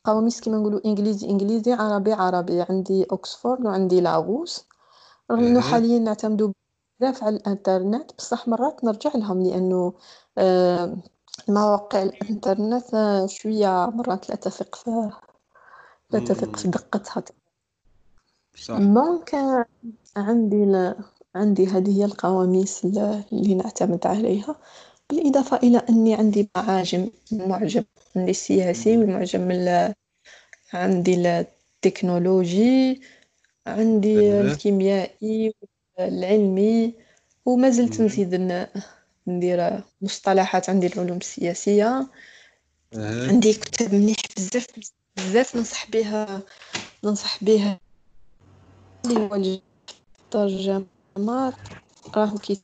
[0.04, 4.66] قواميس كيما نقولوا إنجليزي إنجليزي عربي عربي عندي اوكسفورد وعندي لاغوس.
[5.32, 6.52] رغم إنه حاليا نعتمدوا
[7.00, 9.94] بزاف على الإنترنت بصح مرات نرجع لهم لأنه
[10.38, 10.98] آه،
[11.48, 15.10] مواقع الإنترنت آه، شوية مرات لا تثق في
[16.12, 17.24] لا تثق في دقتها.
[18.56, 18.78] صح.
[18.78, 19.36] Donc
[20.18, 20.96] عندي ل...
[21.36, 24.56] عندي هذه هي القواميس اللي نعتمد عليها.
[25.10, 27.84] بالإضافة إلى أني عندي معاجم معجم
[28.16, 29.52] عندي السياسي والمعجم
[30.74, 33.02] عندي التكنولوجي
[33.68, 35.54] عندي الكيميائي
[36.00, 36.94] العلمي
[37.46, 38.36] وما زلت نزيد
[39.28, 42.08] ندير مصطلحات عندي العلوم السياسية.
[42.96, 44.68] عندي كتاب مليح بزاف
[45.18, 46.42] بزاف ننصح بها
[47.04, 47.80] ننصح بها
[49.06, 49.60] اللي هو
[50.26, 50.88] الترجمة
[52.16, 52.62] راهو كي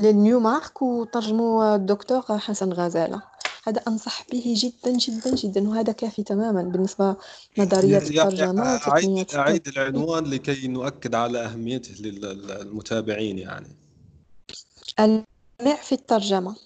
[0.00, 3.22] لنيو مارك وترجموا الدكتور حسن غزالة.
[3.64, 7.16] هذا أنصح به جدا جدا جدا وهذا كافي تماما بالنسبة
[7.58, 13.76] لنظريات الترجمة أعيد, أعيد العنوان لكي نؤكد على أهميته للمتابعين يعني.
[15.00, 16.56] المع في الترجمة.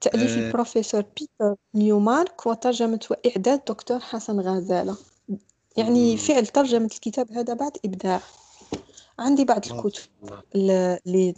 [0.00, 0.46] تأليف آه.
[0.46, 4.96] البروفيسور بيتر نيومارك وترجمة وإعداد دكتور حسن غزالة.
[5.76, 8.20] يعني فعل ترجمة الكتاب هذا يعد إبداع.
[9.20, 10.02] عندي بعض الكتب
[10.54, 11.34] اللي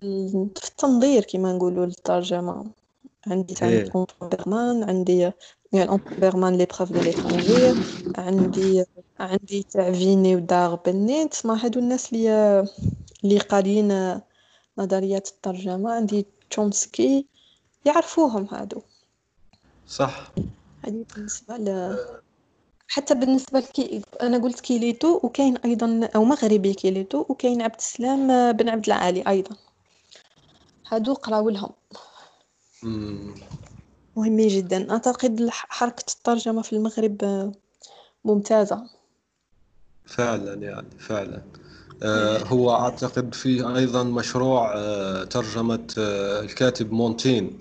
[0.00, 2.70] في التنظير كما نقولوا الترجمة
[3.26, 3.92] عندي تاع إيه.
[4.22, 5.32] بيرمان عندي
[5.72, 7.00] يعني بيرمان l'épreuve de
[8.18, 8.84] عندي
[9.20, 12.60] عندي تاع فيني وداربلني تسمى هادو الناس اللي
[13.24, 14.20] اللي قاريين
[14.78, 15.92] نظريات الترجمة.
[15.92, 17.26] عندي تشومسكي.
[17.84, 18.82] يعرفوهم هادو.
[19.88, 20.32] صح.
[20.84, 21.96] هذه بالنسبة ل
[22.92, 28.68] حتى بالنسبة لكي أنا قلت كيليتو وكاين أيضا أو مغربي كيليتو وكاين عبد السلام بن
[28.68, 29.56] عبد العالي أيضا.
[30.88, 31.70] هادو قراو لهم.
[34.16, 34.92] مهمين جدا.
[34.92, 37.52] أعتقد حركة الترجمة في المغرب
[38.24, 38.86] ممتازة.
[40.04, 41.42] فعلا يعني فعلا.
[42.02, 47.58] آه هو أعتقد فيه أيضا مشروع آه ترجمة آه الكاتب مونتين.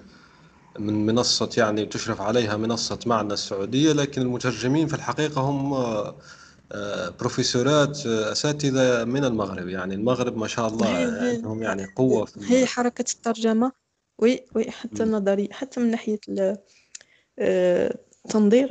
[0.79, 6.15] من منصة يعني تشرف عليها منصة معنا السعودية لكن المترجمين في الحقيقة هم آه،
[6.71, 9.67] آه، بروفيسورات آه، أساتذة من المغرب.
[9.67, 13.71] يعني المغرب ما شاء الله عندهم يعني قوة في هي حركة الترجمة.
[14.19, 16.19] وي وي حتى النظري حتى من ناحية
[17.39, 18.67] التنظير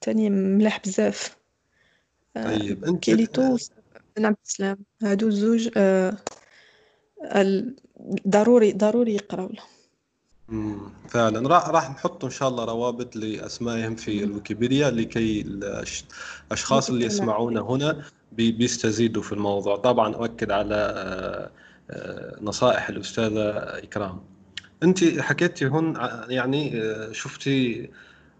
[0.00, 1.36] تاني ملاح بزاف.
[2.34, 3.56] طيب أنت كيليتو
[4.16, 5.70] بن عبد السلام هادو الزوج
[7.24, 7.76] ال-
[8.28, 9.75] ضروري ضروري يقراو له مم،
[11.08, 11.48] فعلا.
[11.48, 17.04] راح راح نحط إن شاء الله روابط لأسمائهم في الويكيبيديا لكي الأشخاص اللي.
[17.06, 19.76] يسمعونا هنا بي- بيستزيدوا في الموضوع.
[19.76, 21.50] طبعا أؤكد على آه،
[21.90, 24.20] آه، نصائح الأستاذة إكرام.
[24.82, 27.90] أنت حكيتي هون ع- يعني آه، شفتي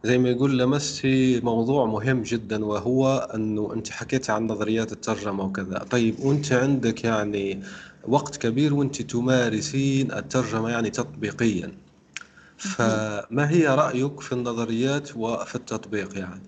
[0.05, 5.79] زي ما يقول لمستي موضوع مهم جدا وهو أنه أنت حكيتي عن نظريات الترجمة وكذا.
[5.79, 7.62] طيب وأنت عندك يعني
[8.09, 11.73] وقت كبير وأنت تمارسين الترجمة يعني تطبيقيا.
[12.59, 16.42] فما هي رأيك في النظريات وفي التطبيق يعني؟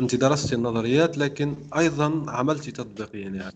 [0.00, 3.54] أنت درستي النظريات لكن أيضا عملتي تطبيقيا يعني.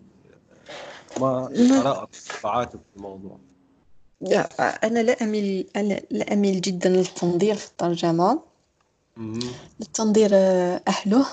[1.20, 3.38] ما وانطباعاتك في الموضوع؟
[4.20, 4.40] لا،
[4.86, 8.40] أنا لا أميل أنا لا أميل جدا للتنظير في الترجمة.
[9.80, 11.26] للتنظير آه، أهله.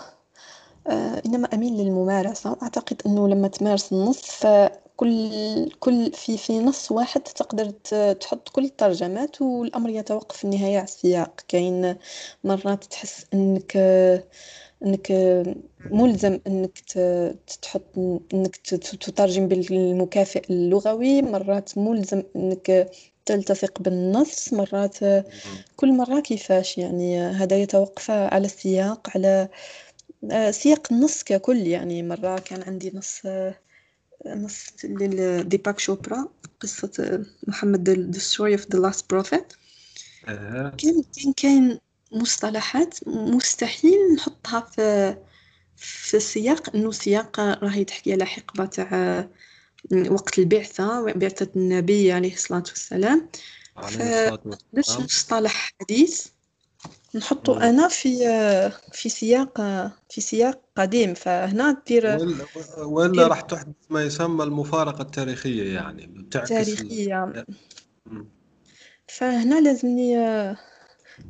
[0.88, 2.52] آه، إنما أميل للممارسة.
[2.52, 4.46] وأعتقد أنه لما تمارس النص
[4.96, 7.70] فكل كل في في نص واحد تقدر
[8.14, 11.42] تحط كل الترجمات والأمر يتوقف في النهاية على السياق.
[11.48, 11.96] كاين
[12.44, 13.78] مرات تحس أنك
[14.86, 15.12] أنك
[15.92, 17.82] ملزم أنك ت- تحط
[18.64, 21.22] ت- تترجم بالمكافئ اللغوي.
[21.22, 22.92] مرات ملزم أنك
[23.26, 24.54] تلتصق بالنص.
[24.54, 24.98] مرات
[25.76, 29.48] كل مرة كيفاش؟ يعني هذا يتوقف على السياق على
[30.32, 31.58] آه، سياق النص ككل.
[31.68, 33.22] يعني مرة كان عندي نص
[34.28, 36.28] نص لديباك شوبرا
[36.60, 39.56] قصة محمد The Story of the Last Prophet.
[40.28, 40.74] آه.
[40.78, 41.80] كان كان كاين
[42.12, 45.18] مصطلحات مستحيل نحطها في
[45.78, 49.28] في سياق إنه سياق راهي تحكي على حقبة تاع
[50.10, 53.30] وقت البعثة بعثة النبي عليه الصلاة والسلام.
[53.78, 54.42] عليه ف- الصلاة
[54.74, 56.28] باش والسلام مصطلح حديث.
[57.16, 57.60] نحطه مم.
[57.60, 58.18] أنا في
[58.92, 59.62] في سياق
[60.10, 61.14] في سياق قديم.
[61.14, 62.46] فهنا دير ولا
[62.86, 66.58] ولا راح تحدث ما يسمى المفارقة التاريخية يعني بتعكس ال...
[66.66, 67.46] تاريخية.
[68.06, 68.26] مم.
[69.08, 70.16] فهنا لازمني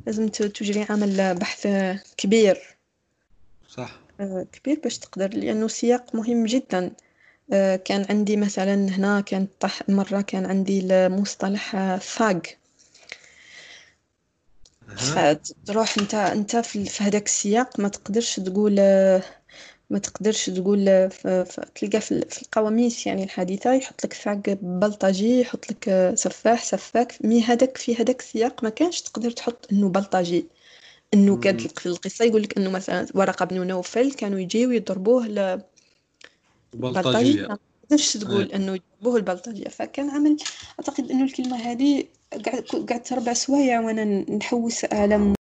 [0.06, 1.68] لازم تجري عمل بحث
[2.16, 2.76] كبير.
[3.68, 4.00] صح.
[4.52, 6.92] كبير باش تقدر لأنه سياق مهم جدا.
[7.84, 11.98] كان عندي مثلا هنا كان طح مرة كان عندي المصطلح أها.
[14.94, 18.80] فتروح انت انت في هذاك السياق ما تقدرش تقول
[19.90, 20.84] ما تقدرش تقول
[21.74, 27.18] تلقى في ال- في القواميس يعني الحديثة يحط لك فاق بلطجي يحط لك سفاح سفاك.
[27.24, 30.46] مي هذاك في هذاك السياق ما كانش تقدر تحط إنه بلطجي
[31.14, 31.68] إنه كانت مم.
[31.68, 32.24] في القصة.
[32.24, 35.62] يقول لك إنه مثلا ورقة بن نوفل كانوا يجيو يضربوه ل-
[36.74, 37.02] بلطجي.
[37.02, 40.36] بلطجية ما تقدرش تقول إنه يضربوه البلطجية؟ فكان عمل
[40.80, 42.04] أعتقد إنه الكلمة هذه
[42.46, 45.34] قعد- قعدت أربع سوايع وأنا نحوس على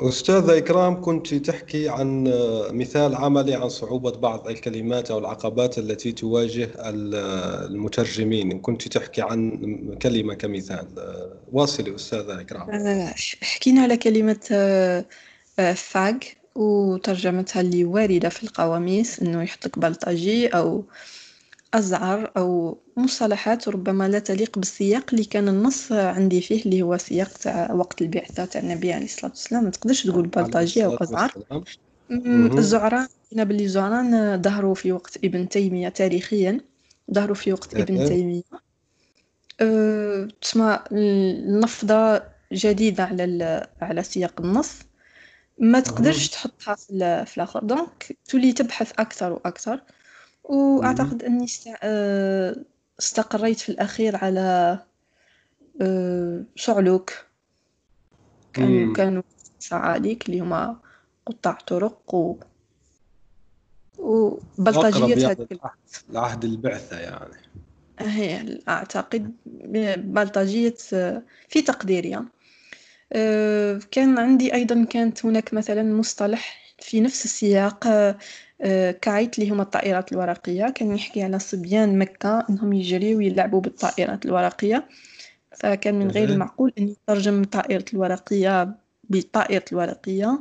[0.00, 2.24] أستاذة إكرام كنت تحكي عن
[2.72, 7.14] مثال عملي عن صعوبة بعض الكلمات أو العقبات التي تواجه ال-
[7.70, 8.60] المترجمين.
[8.60, 9.50] كنت تحكي عن
[10.02, 10.86] كلمة كمثال.
[11.52, 12.70] واصلي أستاذة إكرام.
[12.70, 15.04] آه، حكينا على كلمة آه،
[15.74, 16.18] فاق
[16.58, 20.84] وترجمتها اللي واردة في القواميس إنه يحط لك بلطجي أو
[21.74, 27.28] أزعر أو مصطلحات ربما لا تليق بالسياق اللي كان النص عندي فيه اللي هو سياق
[27.28, 29.64] تاع وقت البعثة تاع النبي عليه الصلاة والسلام.
[29.64, 31.32] ما تقدرش تقول بلطجي أو أزعر.
[32.58, 36.60] الزعران قلنا باللي الزعران ظهروا في وقت ابن تيمية تاريخيا
[37.14, 38.08] ظهروا في وقت ابن.
[38.08, 38.42] تيمية.
[39.60, 44.87] أه، تسمى النفضة جديدة على على سياق النص.
[45.60, 47.60] ما تقدرش تحطها في في الآخر.
[47.64, 49.80] Donc تولي تبحث أكثر وأكثر.
[50.44, 52.56] وأعتقد أني است- أه،
[53.00, 54.78] استقريت في الأخير على
[55.80, 57.12] أه، صعلوك.
[58.52, 58.94] كانوا.
[58.94, 59.22] كانوا
[59.58, 60.76] صعاليك اللي هما
[61.26, 62.36] قطاع طرق و
[63.98, 67.34] وبلطجية يعني هذيك العهد- لعهد البعثة يعني.
[68.00, 69.34] هي أعتقد
[69.96, 70.74] بلطجية
[71.48, 72.24] في تقديري آه،
[73.90, 78.18] كان عندي أيضا كانت هناك مثلا مصطلح في نفس السياق آه،
[78.60, 84.26] آه، كايت اللي هما الطائرات الورقية كان يحكي على صبيان مكة أنهم يجريوا ويلعبوا بالطائرات
[84.26, 84.88] الورقية
[85.56, 86.28] فكان من غير.
[86.28, 88.74] المعقول أن يترجم الطائرة الورقية
[89.04, 90.38] بالطائرة الورقية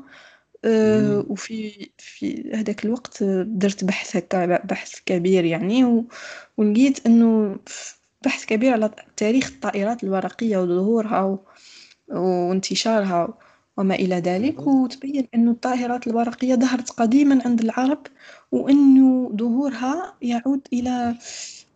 [0.66, 1.26] آه،.
[1.30, 6.08] وفي في هذاك الوقت درت بحث هكا بحث كبير يعني و-
[6.58, 7.60] ولقيت إنه
[8.26, 11.40] بحث كبير على تاريخ الطائرات الورقية وظهورها
[12.10, 13.34] وانتشارها
[13.78, 14.60] وما إلى ذلك.
[14.68, 18.08] وتبين أنه الطائرات الورقية ظهرت قديما عند العرب
[18.52, 21.16] وأنه ظهورها يعود إلى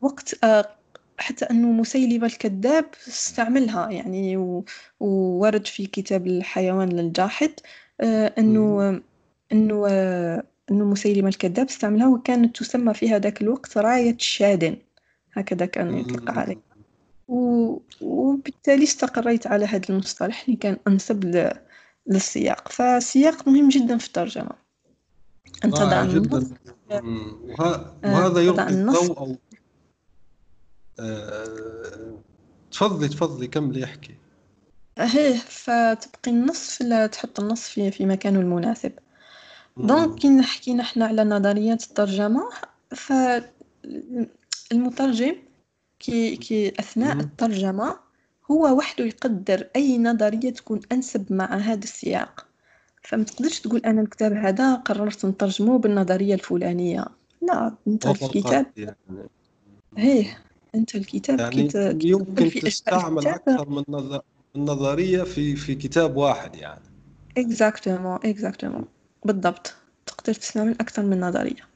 [0.02, 0.70] وقت آه،
[1.18, 4.38] حتى أنه مسيلمة الكذاب استعملها يعني
[5.00, 7.52] وورد في كتاب الحيوان الجاحد
[8.02, 9.02] آه، أنه
[9.52, 9.88] أنه
[10.72, 14.78] أنه مسيلمة الكذاب استعملها وكانت تسمى في هذاك الوقت راية الشادن
[15.34, 16.71] هكذا كان يطلق عليه.
[17.32, 21.50] وبالتالي استقريت على هذا المصطلح اللي كان أنسب
[22.08, 22.72] للسياق.
[22.72, 24.52] فالسياق مهم جدا في الترجمة.
[25.66, 26.02] أن تضع
[28.04, 29.38] وهذا آه، يلقي الضوء أو
[31.00, 32.18] آه،
[32.72, 34.16] تفضلي تفضلي كملي احكي.
[34.98, 38.92] اهيه فتبقي النص في تحط النص في في مكانه المناسب.
[39.78, 42.50] Donc كي نحكي نحن على نظريات الترجمة
[44.72, 45.36] فالمترجم
[46.02, 47.96] كي كي أثناء الترجمة
[48.52, 52.48] هو وحده يقدر أي نظرية تكون أنسب مع هذا السياق.
[53.04, 57.06] فما تقدرش تقول أنا الكتاب هذا قررت نترجمه بالنظرية الفلانية.
[57.42, 58.96] لا أنت الكتاب يعني.
[59.98, 60.38] هيه
[60.76, 61.98] أنت الكتاب يعني كت...
[62.04, 63.84] يمكن تستعمل أكثر من
[64.56, 66.82] نظرية في في كتاب واحد يعني.
[67.38, 68.86] Exactement exactement
[69.26, 69.74] بالضبط.
[70.06, 71.68] تقدر تستعمل أكثر من نظرية.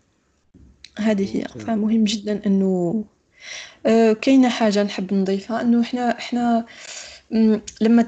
[0.98, 1.46] هذه هي.
[1.48, 3.04] فمهم جدا آه،
[4.22, 6.66] كاينة حاجة نحب نضيفها أنه إحنا إحنا
[7.82, 8.08] لما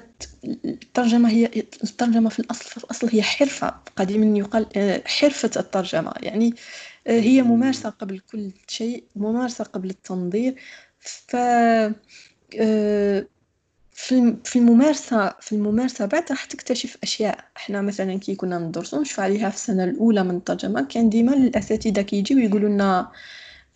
[0.65, 1.45] الترجمة هي
[1.83, 3.75] الترجمة في الأصل في الأصل هي حرفة.
[3.95, 6.13] قديما يقال آه، حرفة الترجمة.
[6.21, 6.53] يعني
[7.07, 10.55] آه، هي ممارسة قبل كل شيء ممارسة قبل التنظير.
[10.99, 11.35] ف
[14.43, 17.45] في الممارسة في الممارسة بعد راح تكتشف أشياء.
[17.57, 22.01] إحنا مثلا كي كنا ندرسو نشوف عليها في السنة الأولى من الترجمة كان ديما الأساتذة
[22.01, 23.11] كيجيو يقولوا لنا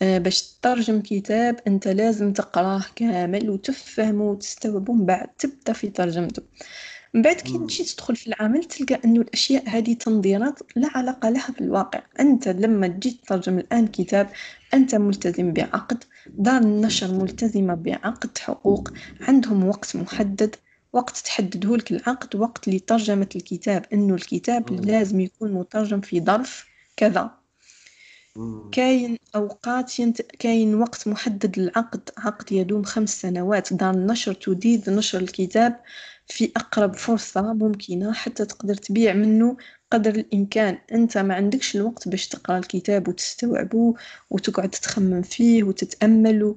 [0.02, 6.42] باش تترجم كتاب أنت لازم تقراه كامل وتفهمه وتستوعبه من بعد تبدأ في ترجمته.
[7.14, 11.48] من بعد كي تجي تدخل في العمل تلقى انه الأشياء هذه تنظيرات لا علاقة لها
[11.58, 12.02] بالواقع.
[12.20, 14.28] أنت لما تجي تترجم الآن كتاب
[14.74, 16.04] أنت ملتزم بعقد.
[16.26, 18.88] دار النشر ملتزمة بعقد حقوق.
[19.20, 20.56] عندهم وقت محدد.
[20.92, 23.86] وقت تحدده لك العقد وقت لترجمة الكتاب.
[23.92, 27.41] انه الكتاب لازم يكون مترجم في ظرف كذا.
[28.72, 30.22] كاين أوقات ينت...
[30.22, 32.10] كاين وقت محدد للعقد.
[32.18, 33.72] عقد يدوم خمس سنوات.
[33.72, 35.80] دار النشر تديد نشر الكتاب
[36.26, 39.56] في أقرب فرصة ممكنة حتى تقدر تبيع منه
[39.90, 40.78] قدر الإمكان.
[40.92, 43.94] أنت ما عندكش الوقت باش تقرأ الكتاب وتستوعبه
[44.30, 46.54] وتقعد تتخمم فيه وتتأمل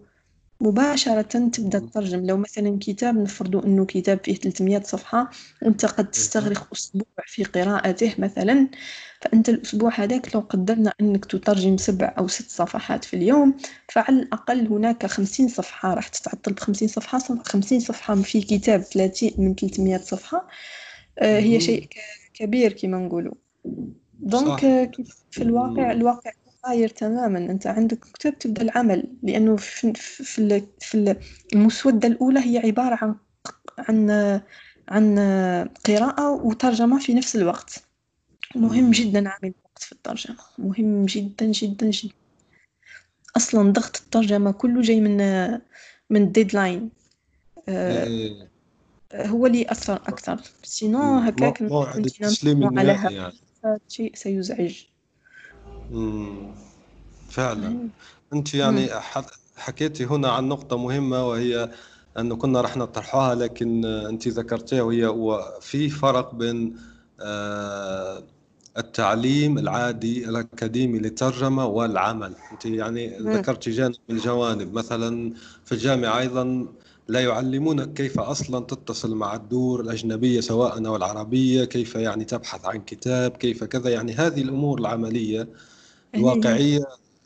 [0.62, 2.26] مباشرة تبدأ تترجم.
[2.26, 5.30] لو مثلا كتاب نفرض أنه كتاب فيه 300 صفحة
[5.62, 8.70] وأنت قد تستغرق أسبوع في قراءته مثلا.
[9.22, 13.58] فأنت الأسبوع هذاك لو قدرنا أنك تترجم سبع أو ست صفحات في اليوم
[13.90, 16.54] فعلى الأقل هناك خمسين صفحة راح تتعطل.
[16.54, 20.48] بخمسين صفحة خمسين صفحة في كتاب ثلاثين من 300 صفحة
[21.20, 21.88] آه، هي شيء
[22.34, 23.34] كبير كما نقولوا.
[24.20, 24.60] Donc
[25.32, 26.32] في الواقع؟ الواقع
[26.68, 27.38] غاير تماما.
[27.40, 31.16] أنت عندك كتاب تبدأ العمل لأنه في في في
[31.54, 33.16] المسودة الأولى هي عبارة عن
[33.78, 34.10] عن
[34.90, 35.20] عن
[35.86, 37.84] قراءة وترجمة في نفس الوقت.
[38.56, 40.38] مهم جدا عامل الوقت في الترجمة.
[40.58, 42.14] مهم جدا جدا جدا.
[43.38, 45.18] أصلا ضغط الترجمة كله جاي من
[46.10, 46.90] من ال deadline
[47.70, 48.48] آه،
[49.16, 50.42] هو اللي يأثر أكثر.
[50.64, 51.62] سينو هكاك
[52.80, 53.34] على يعني.
[53.88, 54.95] شيء سيزعج.
[57.30, 57.90] فعلا.
[58.34, 58.90] أنت يعني
[59.56, 61.72] حكيتي هنا عن نقطة مهمة وهي
[62.18, 66.76] أنه كنا رح نطرحها لكن أنت ذكرتيها وهي وفي فرق بين
[67.22, 68.24] آه،
[68.78, 72.36] التعليم العادي الأكاديمي للترجمة والعمل.
[72.52, 75.34] أنت يعني ذكرتي جانب من الجوانب مثلا
[75.66, 76.68] في الجامعة أيضا
[77.08, 82.82] لا يعلمونك كيف أصلا تتصل مع الدور الأجنبية سواء أو العربية، كيف يعني تبحث عن
[82.82, 83.90] كتاب، كيف كذا.
[83.90, 85.48] يعني هذه الأمور العملية
[86.20, 86.80] الواقعية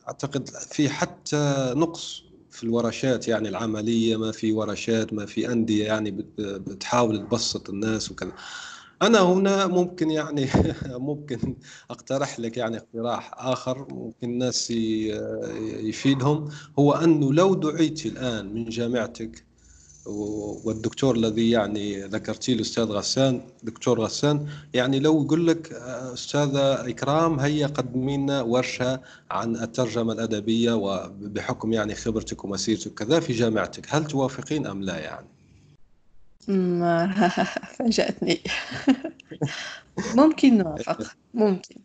[0.08, 6.12] أعتقد في حتى نقص في الورشات يعني العملية ما في ورشات ما في أندية يعني
[6.40, 8.32] بتحاول تبسط الناس وكذا.
[9.02, 10.48] أنا هنا ممكن يعني
[11.10, 11.58] ممكن
[11.92, 19.49] أقترح لك يعني اقتراح آخر ممكن الناس يفيدهم هو أنه لو دعيتي الآن من جامعتك
[20.66, 25.72] والدكتور الذي يعني ذكرتيه الأستاذ غسان دكتور غسان يعني لو يقول لك
[26.14, 29.02] أستاذة إكرام هيا قدمي لنا ورشة
[29.32, 35.28] عن الترجمة الأدبية وبحكم يعني خبرتك ومسيرتك كذا في جامعتك هل توافقين أم لا يعني؟
[37.78, 38.42] فاجأتني.
[40.16, 41.76] ممكن نوافق ممكن.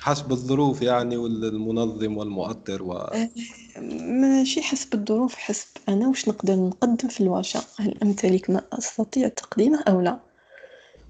[0.00, 3.30] حسب الظروف يعني والمنظم والمؤطر و آه،
[4.02, 7.60] ماشي حسب الظروف حسب أنا واش نقدر نقدم في الورشة.
[7.78, 10.18] هل أمتلك ما أستطيع تقديمه أو لا؟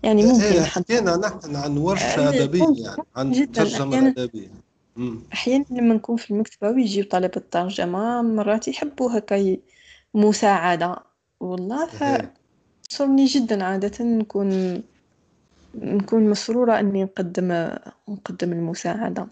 [0.03, 4.51] يعني ممكن إيه حكينا نحن عن ورشة آه، أدبية يعني عن ترجمة أدبية.
[4.97, 5.21] مم.
[5.33, 9.57] أحيانا لما نكون في المكتبة ويجيو طلبة الترجمة مرات يحبوا هكا
[10.15, 10.97] مساعدة.
[11.41, 12.35] والله إيه.
[12.89, 14.83] تسرني جدا عادة نكون
[15.75, 17.69] نكون مسرورة أني نقدم
[18.09, 19.27] نقدم المساعدة.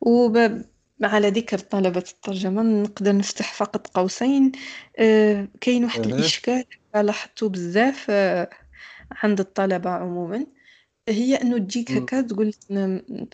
[0.00, 0.62] وب
[1.02, 4.52] على ذكر طلبة الترجمة نقدر نفتح فقط قوسين.
[4.98, 6.06] آه، كاين واحد.
[6.06, 8.50] الإشكال لاحظته بزاف آه،
[9.22, 10.46] عند الطلبة عموما.
[11.08, 11.98] هي أنه تجيك مم.
[11.98, 12.54] هكا تقول لك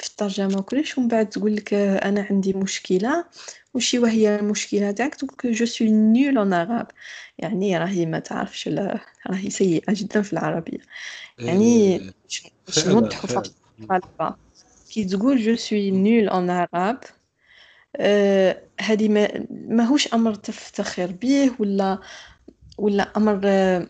[0.01, 3.25] في الترجمة وكلش ومن بعد تقول لك أنا عندي مشكلة.
[3.75, 6.87] وشي وهي المشكلة تاعك تقول لك je suis nulle en arabe
[7.39, 10.79] يعني راهي ما تعرفش لا راهي سيئة جدا في العربية.
[11.39, 12.13] يعني إيه.
[12.67, 13.53] باش فعلا نوضحوا فقط.
[14.91, 17.01] كي تقول je suis nulle en arabe
[17.97, 21.99] آه، هذه ما ماهوش أمر تفتخر به ولا
[22.79, 23.87] ولا أمر آه،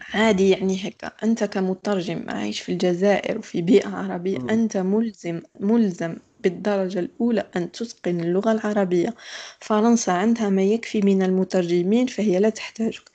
[0.00, 4.48] عادي يعني هكا أنت كمترجم عايش في الجزائر وفي بيئة عربية مم.
[4.50, 9.14] أنت ملزم ملزم بالدرجة الأولى أن تتقن اللغة العربية
[9.60, 13.10] فرنسا عندها ما يكفي من المترجمين فهي لا تحتاجك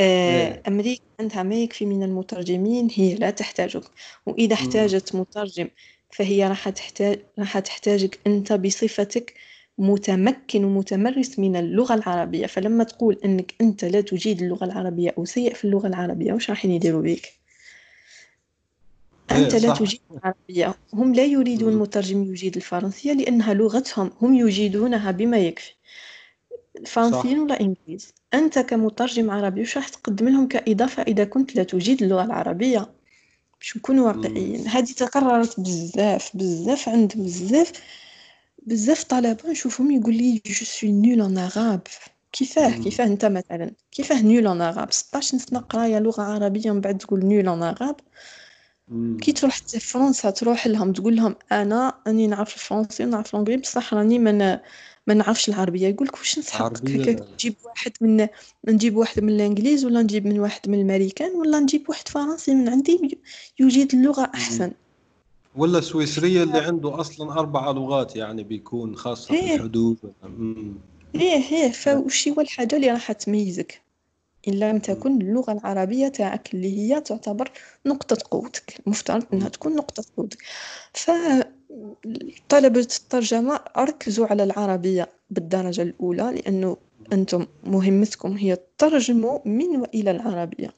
[0.00, 0.04] آه،
[0.52, 0.62] إيه.
[0.68, 3.84] أمريكا عندها ما يكفي من المترجمين هي لا تحتاجك
[4.26, 4.54] وإذا.
[4.54, 5.68] احتاجت مترجم
[6.10, 9.34] فهي راح تحتاج راح تحتاجك أنت بصفتك
[9.78, 12.46] متمكن ومتمرس من اللغة العربية.
[12.46, 16.64] فلما تقول أنك أنت لا تجيد اللغة العربية أو سيء في اللغة العربية وش راح
[16.64, 17.32] يديروا بك
[19.30, 19.78] أنت إيه لا صح.
[19.78, 20.74] تجيد العربية.
[20.94, 21.76] هم لا يريدون.
[21.76, 24.10] مترجم يجيد الفرنسية لأنها لغتهم.
[24.22, 25.72] هم يجيدونها بما يكفي.
[26.86, 32.02] فرنسيين ولا إنجليز؟ أنت كمترجم عربي وش راح تقدم لهم كإضافة إذا كنت لا تجيد
[32.02, 32.90] اللغة العربية؟
[33.60, 34.06] باش نكونوا.
[34.12, 34.68] واقعيين.
[34.68, 37.72] هذه تكررت بزاف بزاف عند بزاف
[38.66, 41.80] بزاف طلبة نشوفهم يقول لي je suis nulle en arabe
[42.32, 42.70] كيفاه.
[42.84, 47.24] كيفاه أنت مثلا؟ كيفاه nulle en arabe 16 سنة قراية لغة عربية ومن بعد تقول
[47.26, 47.96] nulle en arabe.
[49.20, 53.60] كي تروح حتى فرنسا تروح لهم تقول لهم أنا راني نعرف الفرنسي ونعرف الإنجليزي.
[53.62, 54.60] بصح راني ما ن-
[55.06, 55.88] ما نعرفش العربية.
[55.88, 56.62] يقول لك واش نسحقك
[57.32, 58.28] نجيب واحد من
[58.68, 62.68] نجيب واحد من الانجليز ولا نجيب من واحد من الأمريكان ولا نجيب واحد فرنسي من
[62.68, 63.18] عندي؟
[63.60, 64.30] يجيد اللغة.
[64.34, 64.72] أحسن.
[65.56, 69.54] ولا سويسرية اللي عنده أصلا أربع لغات يعني بيكون خاصة في إيه.
[69.54, 69.96] الحدود.
[71.14, 71.70] إيه إيه.
[71.72, 73.82] فوش هو الحاجة اللي راح تميزك.
[74.48, 74.78] إن لم.
[74.78, 77.50] تكن اللغة العربية تاعك اللي هي تعتبر
[77.86, 78.80] نقطة قوتك.
[78.86, 79.50] المفترض أنها مم.
[79.50, 80.38] تكون نقطة قوتك.
[80.94, 86.76] فطلبة الترجمة ركزوا على العربية بالدرجة الأولى لأنه
[87.12, 90.74] أنتم مهمتكم هي ترجموا من وإلى العربية.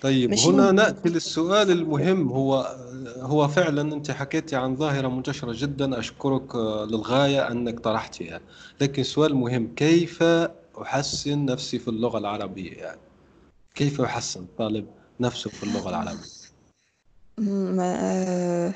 [0.00, 2.28] طيب هنا نأتي للسؤال المهم.
[2.28, 2.76] هو
[3.18, 5.98] هو فعلا أنت حكيتي عن ظاهرة منتشرة جدا.
[5.98, 8.40] أشكرك آه، للغاية أنك طرحتها
[8.80, 10.22] لكن سؤال مهم كيف
[10.82, 13.00] أحسن نفسي في اللغة العربية؟ يعني
[13.74, 14.86] كيف يحسن الطالب
[15.20, 16.40] نفسه في اللغة العربية؟
[17.38, 18.72] ما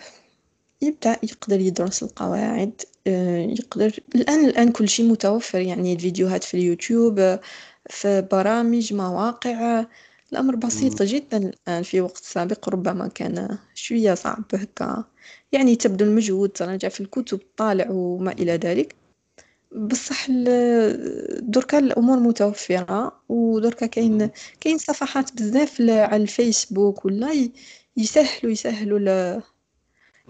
[0.82, 3.92] يبدأ يقدر يدرس القواعد آه، يقدر.
[4.14, 7.40] الآن الآن كل شيء متوفر يعني الفيديوهات في اليوتيوب آه،
[7.90, 9.50] في برامج مواقع
[9.80, 9.88] آه،
[10.34, 11.02] الأمر بسيط.
[11.02, 15.04] جدا الآن في وقت سابق ربما كان شوية صعب هكا
[15.52, 18.94] يعني تبذل مجهود تراجع في الكتب طالع وما إلى ذلك
[19.72, 20.26] بصح
[21.40, 24.30] دركا الأمور متوفرة ودركا كاين.
[24.60, 27.48] كاين صفحات بزاف على الفيسبوك ولا
[27.96, 28.98] يسهلوا يسهلوا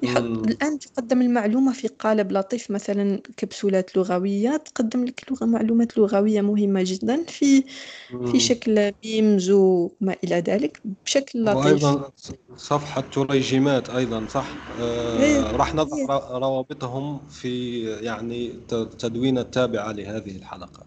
[0.02, 0.22] يحط.
[0.24, 6.82] الآن تقدم المعلومة في قالب لطيف مثلا كبسولات لغوية تقدم لك لغة معلومات لغوية مهمة
[6.86, 8.38] جدا في في مم.
[8.38, 12.10] شكل ميمز وما إلى ذلك بشكل لطيف وأيضا
[12.56, 14.46] صفحة تريجمات أيضا صح
[14.78, 16.06] إيه آه راح نضع إيه
[16.38, 20.86] روابطهم في يعني ت- تدوين التابعة لهذه الحلقة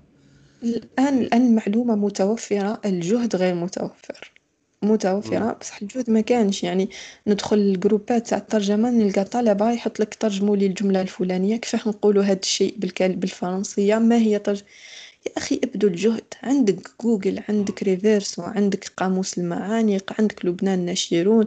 [0.63, 4.31] الآن الآن المعلومة متوفرة الجهد غير متوفر.
[4.84, 5.53] متوفرة.
[5.53, 6.89] بصح الجهد ما كانش يعني
[7.28, 12.39] ندخل الجروبات تاع الترجمة نلقى طلبة يحط لك ترجموا لي الجملة الفلانية كيفاه نقولوا هذا
[12.39, 14.61] الشيء بالكال بالفرنسية؟ ما هي ترج...
[15.28, 21.45] يا أخي ابذل جهد عندك جوجل عندك Reverso عندك قاموس المعاني عندك لبنان ناشرون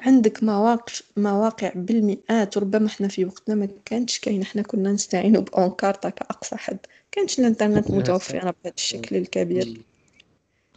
[0.00, 4.42] عندك مواقع مواقع بالمئات ربما إحنا في وقتنا ما كانتش كاين.
[4.42, 6.78] إحنا كنا نستعين ب Encarta كأقصى حد.
[7.12, 9.89] كانش الإنترنت متوفرة بهذا الشكل الكبير.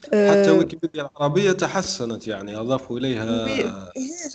[0.03, 3.45] حتى أه ويكيبيديا العربية تحسنت يعني أضافوا إليها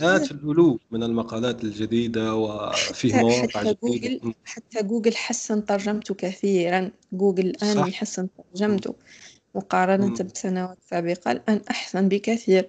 [0.01, 4.35] مئات الألوف من المقالات الجديدة وفيه حتى مواقع حتى جديدة جوجل.
[4.45, 8.29] حتى جوجل حسن ترجمته كثيرا جوجل الآن صح يحسن.
[8.53, 8.95] ترجمته
[9.55, 10.15] مقارنة.
[10.35, 12.69] بسنوات سابقة الآن أحسن بكثير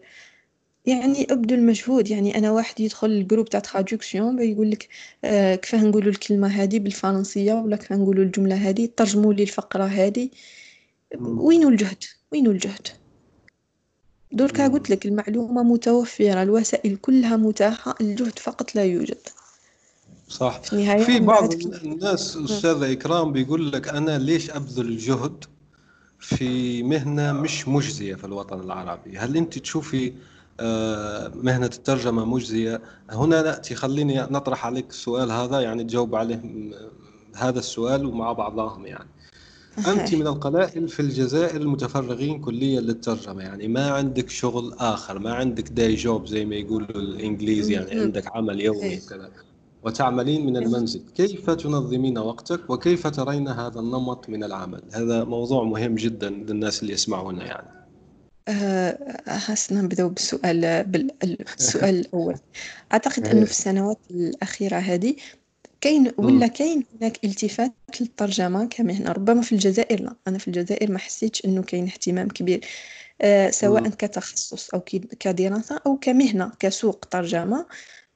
[0.86, 4.88] يعني ابذل مجهود يعني أنا واحد يدخل ال groupe تاع traduction بيقول لك
[5.24, 10.30] آه كيفاه نقولوا الكلمة هذه بالفرنسية ولا كيفاه نقولوا الجملة هذه ترجموا لي الفقرة هذه.
[11.22, 12.88] وين الجهد وين الجهد؟
[14.32, 14.67] دركا.
[14.67, 19.17] قلت لك المعلومة متوفرة الوسائل كلها متاحة الجهد فقط لا يوجد.
[20.27, 20.61] صح.
[20.61, 25.43] في النهاية في بعض الناس أستاذة إكرام بيقول لك أنا ليش أبذل جهد
[26.19, 30.13] في مهنة مش مجزية في الوطن العربي؟ هل أنت تشوفي
[30.59, 36.41] آه، مهنة الترجمة مجزية؟ هنا نأتي خليني نطرح عليك السؤال هذا يعني تجاوب عليه
[37.36, 39.09] هذا السؤال ومع بعضهم يعني.
[39.88, 45.69] أنت من القلائل في الجزائر المتفرغين كليا للترجمة يعني ما عندك شغل آخر ما عندك
[45.69, 48.01] داي جوب زي ما يقولوا الإنجليز يعني.
[48.01, 48.99] عندك عمل يومي إيه.
[49.09, 49.30] كذا
[49.84, 51.01] وتعملين من المنزل.
[51.15, 56.93] كيف تنظمين وقتك وكيف ترين هذا النمط من العمل؟ هذا موضوع مهم جدا للناس اللي
[56.93, 57.67] يسمعونا يعني.
[58.47, 62.36] آه، خاصنا نبداو بالسؤال بالسؤال الأول.
[62.91, 65.15] أعتقد أنه في السنوات الأخيرة هذه
[65.82, 67.71] كاين ولا كاين هناك التفات
[68.01, 70.15] للترجمة كمهنة ربما في الجزائر لا.
[70.27, 72.65] أنا في الجزائر ما حسيتش أنه كاين اهتمام كبير.
[73.21, 73.89] آه، سواء مم.
[73.89, 77.65] كتخصص أو كي- كدراسة أو كمهنة كسوق ترجمة.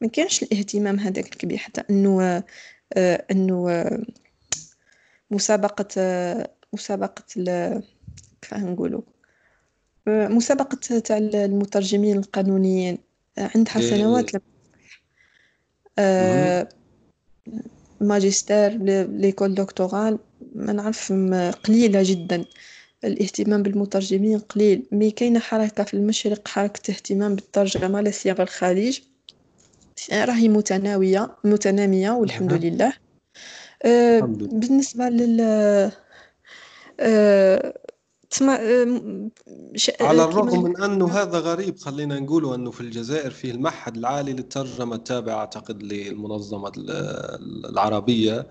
[0.01, 2.43] ما كانش الاهتمام هذاك الكبير حتى أنه
[2.93, 4.01] آه، أنه آه،
[5.32, 7.84] مسابقة آه، مسابقة ال-
[8.41, 9.01] كيف نقولوا؟
[10.07, 12.97] آه، مسابقة تاع المترجمين القانونيين.
[13.38, 13.82] آه، عندها.
[13.82, 14.41] سنوات لم
[15.99, 16.70] آه،
[18.02, 18.78] ماجستير
[19.08, 20.20] ليكول دكتورال
[20.56, 21.12] ما نعرف
[21.64, 22.46] قليلة جدا
[23.04, 29.00] الاهتمام بالمترجمين قليل مي كاينة حركة في المشرق حركة اهتمام بالترجمة لا سيما الخليج
[30.12, 32.60] راهي متناوية متنامية والحمد أها.
[32.60, 32.94] لله
[33.86, 34.60] الحمد لله.
[34.60, 35.91] بالنسبة لل
[38.42, 39.30] م-
[39.76, 43.98] ش- آه، على الرغم من أنه هذا غريب خلينا نقوله أنه في الجزائر فيه المعهد
[43.98, 48.48] العالي للترجمة التابع أعتقد للمنظمة ال- العربية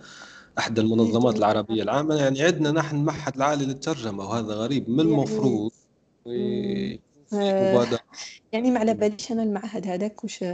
[0.58, 2.14] أحد المنظمات العربية العامة.
[2.14, 4.90] يعني عندنا نحن المعهد العالي للترجمة وهذا غريب.
[4.90, 5.70] من يعني- المفروض؟
[7.32, 8.00] مبادرة.
[8.52, 10.44] يعني ما على باليش أنا المعهد هذاك وش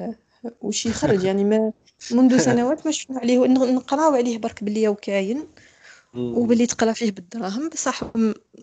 [0.62, 1.24] وش يخرج.
[1.24, 1.72] يعني ما
[2.12, 5.46] منذ سنوات ما شفنا عليه نقراو عليه برك بلي هو كاين.
[6.14, 8.02] وبلي تقرا فيه بالدراهم بصح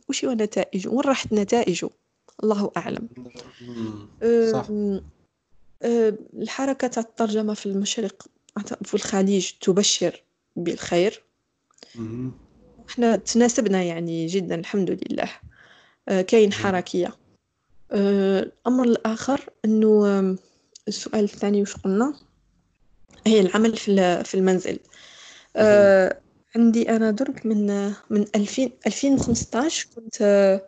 [0.09, 1.89] وش هو نتائجه وين راحت نتائجه
[2.43, 3.09] الله أعلم.
[4.51, 4.67] صح.
[5.83, 8.25] أه، الحركة تاع الترجمة في المشرق
[8.83, 10.23] في الخليج تبشر
[10.55, 11.23] بالخير.
[12.89, 15.29] إحنا تناسبنا يعني جدا الحمد لله.
[16.09, 17.13] أه، كاين حركية.
[17.91, 20.05] أه، الأمر الآخر أنه
[20.87, 22.13] السؤال الثاني وش قلنا؟
[23.27, 24.79] هي العمل في ال- في المنزل.
[25.55, 26.19] أه،
[26.56, 30.62] عندي أنا درك من من 2000 2015 كنت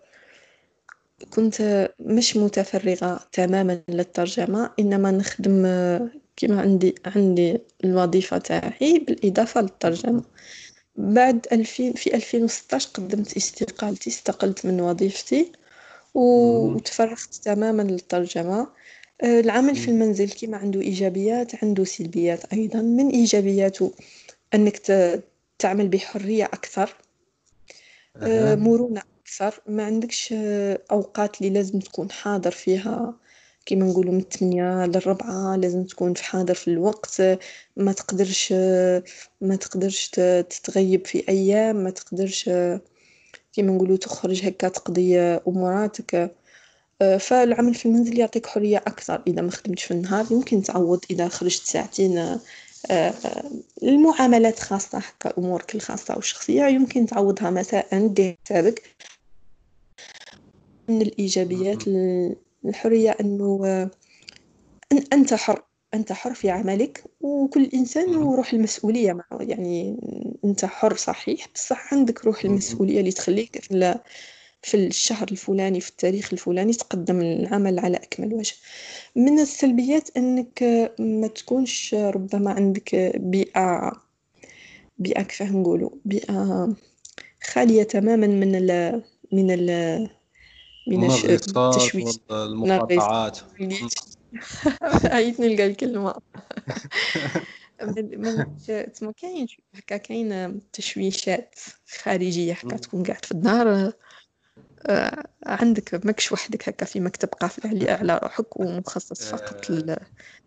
[1.34, 5.62] كنت مش متفرغة تماما للترجمة إنما نخدم
[6.38, 10.24] كما عندي عندي الوظيفة تاعي بالإضافة للترجمة.
[10.96, 15.52] بعد 2000 في 2016 قدمت استقالتي استقلت من وظيفتي.
[16.14, 18.68] وتفرغت تماما للترجمة.
[19.24, 22.82] العمل في المنزل كما عنده إيجابيات عنده سلبيات أيضا.
[22.82, 23.94] من إيجابياته
[24.54, 25.24] أنك ت-
[25.60, 26.96] تعمل بحرية أكثر
[28.22, 28.56] آه،.
[28.56, 29.62] مرونة أكثر.
[29.68, 33.14] ما عندكش آه، أوقات اللي لازم تكون حاضر فيها؟
[33.66, 37.22] كما نقولوا من الثمانية للربعة لازم تكون في حاضر في الوقت.
[37.78, 39.04] ما تقدرش آه،
[39.42, 40.08] ما تقدرش
[40.50, 41.76] تتغيب في أيام.
[41.76, 42.50] ما تقدرش
[43.54, 46.36] كما نقولوا تخرج هكا تقضي أموراتك.
[47.20, 50.26] فالعمل في المنزل يعطيك حرية أكثر إذا ما خدمتش في النهار.
[50.32, 52.40] يمكن تعوض إذا خرجت ساعتين
[53.84, 58.84] المعاملات خاصة هكا أمورك الخاصة والشخصية يمكن تعوضها مساء دير حسابك
[60.90, 62.36] من الإيجابيات ال-
[62.66, 63.90] الحرية أنه آه،
[64.94, 65.64] أن- أنت حر
[65.94, 68.28] أنت حر في عملك وكل إنسان مم.
[68.28, 69.98] وروح المسؤولية معه يعني
[70.46, 72.46] أنت حر صحيح بصح عندك روح.
[72.46, 74.00] المسؤولية اللي تخليك في ال-
[74.68, 78.56] في الشهر الفلاني في التاريخ الفلاني تقدم العمل على أكمل وجه.
[79.16, 80.64] من السلبيات أنك
[81.00, 83.92] ما تكونش ربما عندك بيئة
[84.98, 86.76] بيئة كيف نقولوا بيئة
[87.44, 90.10] خالية تماما من ال من ال
[90.88, 92.20] من التشويش.
[92.30, 93.40] والمقاطعات.
[95.16, 96.16] عيط نلقى الكلمة.
[97.82, 98.58] من من
[98.94, 101.56] تما كاين هكا كاين تشويشات
[102.02, 102.78] خارجية هكا.
[102.78, 103.94] تكون قاعد في الدار.
[105.46, 109.98] عندك ماكش وحدك هكا في مكتب قافل على على روحك ومخصص فقط آه، لل-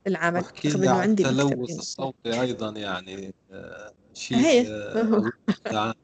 [0.07, 0.45] للعمل.
[0.65, 1.81] انه عن عندي التلوث يعني.
[1.81, 5.31] الصوتي أيضا يعني آه، شيء آه،.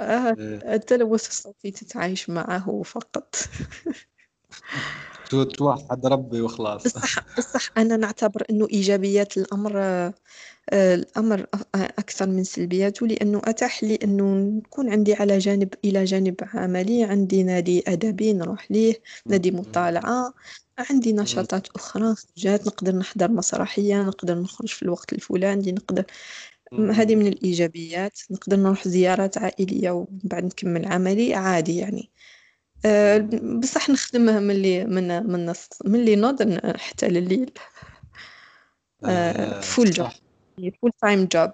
[0.00, 3.34] آه، آه، التلوث الصوتي تتعايش معه فقط.
[5.30, 6.84] تو- توحد ربي وخلاص.
[6.84, 8.44] بصح بصح أنا نعتبر
[9.36, 10.14] الأمر آه، آه،
[10.72, 16.34] الأمر أ- أكثر من سلبياته لأنه أتاح لي أنه نكون عندي على جانب إلى جانب
[16.54, 18.94] عملي عندي نادي أدبي نروح ليه
[19.26, 20.34] نادي مطالعة
[20.90, 26.04] عندي نشاطات أخرى خرجات نقدر نحضر مسرحية نقدر نخرج في الوقت الفلاني نقدر
[26.90, 32.10] هذه من الإيجابيات نقدر نروح زيارات عائلية ومن بعد نكمل عملي عادي يعني.
[32.86, 33.18] أه
[33.62, 35.46] بصح نخدمها من اللي من من
[35.84, 37.50] من اللي نوض حتى لليل.
[39.04, 40.06] أه فول جوب
[40.56, 41.52] فول تايم جوب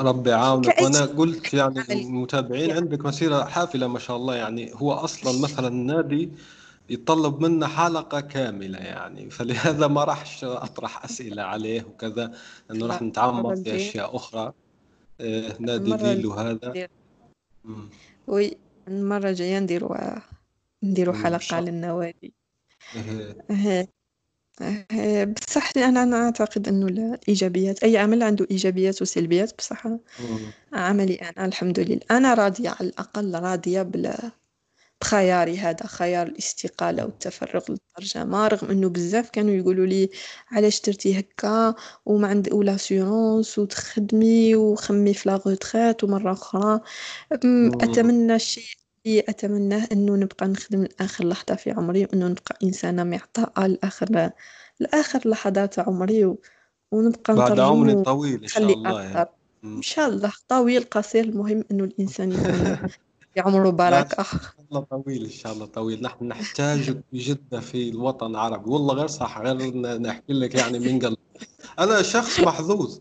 [0.00, 0.80] ربي يعاونك.
[0.80, 4.34] وأنا قلت يعني المتابعين عندك مسيره حافلة ما شاء الله.
[4.34, 6.32] يعني هو أصلا مثلا النادي
[6.90, 9.30] يتطلب منا حلقة كاملة يعني.
[9.36, 12.32] فلهذا ما راحش أطرح أسئلة عليه وكذا
[12.70, 14.52] إنه راح نتعمق في أشياء أخرى.
[15.20, 16.88] إيه نادي ليل وهذا.
[18.26, 18.56] وي
[18.88, 19.96] المره الجايه نديروا
[20.82, 22.32] نديروا حلقة للنوادي.
[23.50, 24.01] إيه.
[24.60, 29.86] آه، بصح أنا أنا أعتقد إنه الإيجابيات أي عمل عنده إيجابيات وسلبيات بصح
[30.72, 32.00] عملي أنا الحمد لله.
[32.10, 34.14] أنا راضية على الأقل راضية بال
[35.00, 40.10] بخياري هذا خيار الاستقالة والتفرغ للترجمة رغم أنه بزاف كانوا يقولوا لي
[40.50, 41.74] علاش درتي هكا
[42.06, 45.40] وما عند ولا سيونس وتخدمي وخمي في لا
[46.04, 46.80] ومرة أخرى.
[47.82, 53.66] أتمنى الشيء اللي أتمناه إنه نبقى نخدم لآخر لحظة في عمري وإنه نبقى إنسانة معطاءة
[53.66, 54.30] لآخر
[54.80, 56.38] لآخر لحظات عمري و...
[56.92, 59.28] ونبقى بعد عمر طويل إن شاء الله يعني.
[59.64, 60.32] إن شاء الله.
[60.48, 61.24] طويل قصير.
[61.24, 62.76] المهم إنه الإنسان يكون
[63.34, 64.26] في عمره بركة.
[64.70, 66.02] الله طويل إن شاء الله طويل.
[66.02, 68.70] نحن نحتاجك بجدة في الوطن العربي.
[68.70, 71.16] والله غير صح غير نحكي لك يعني من قلب.
[71.78, 72.98] أنا شخص محظوظ.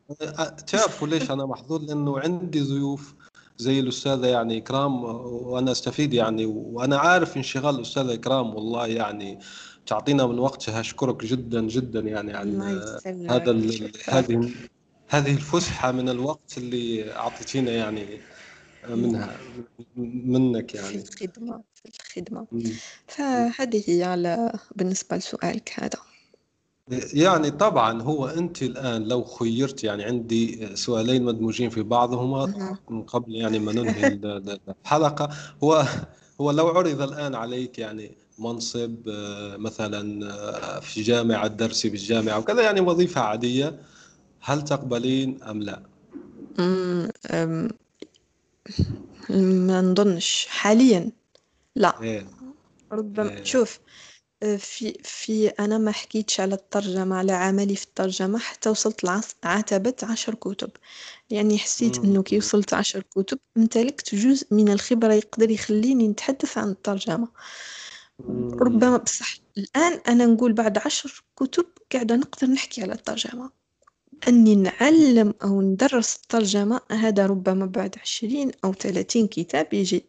[0.68, 3.16] تعرفوا ليش أنا محظوظ؟ لأنه عندي ضيوف
[3.62, 9.40] زي الأستاذة يعني إكرام وأنا أستفيد يعني وأنا عارف انشغال الأستاذة إكرام والله يعني
[9.86, 12.62] تعطينا من وقتها أشكرك جدا جدا يعني عن
[13.30, 13.52] هذا
[14.08, 14.52] هذه
[15.08, 18.22] هذه الفسحة من الوقت اللي أعطيتينا يعني
[18.90, 19.38] منها
[19.96, 20.88] منك يعني.
[20.88, 22.48] في الخدمة في الخدمة.
[23.08, 26.11] فهذه هي على بالنسبة لسؤالك هذا.
[27.14, 32.54] يعني طبعا هو أنت الآن لو خيرت يعني عندي سؤالين مدموجين في بعضهما
[32.90, 34.08] من قبل يعني ما ننهي
[34.86, 35.30] الحلقة
[35.64, 35.86] هو
[36.42, 42.62] هو لو عرض الآن عليك يعني منصب آه، مثلا آه، في جامعة درسي بالجامعة وكذا
[42.62, 43.80] يعني وظيفة عادية
[44.42, 45.84] هل تقبلين أم لا؟
[49.30, 51.12] ما نظنش حاليا
[51.76, 52.28] لا إيه.
[52.92, 53.44] ربما إيه.
[53.44, 53.80] شوف
[54.42, 59.04] في في أنا ما حكيتش على الترجمة على عملي في الترجمة حتى وصلت
[59.44, 60.70] لعتبة عشر كتب.
[61.30, 66.70] يعني حسيت إنه كي وصلت عشر كتب امتلكت جزء من الخبرة يقدر يخليني نتحدث عن
[66.70, 67.28] الترجمة.
[68.62, 73.50] ربما بصح الآن أنا نقول بعد عشر كتب قاعدة نقدر نحكي على الترجمة.
[74.28, 80.06] أني نعلم أو ندرس الترجمة هذا ربما بعد عشرين أو ثلاثين كتاب يجي.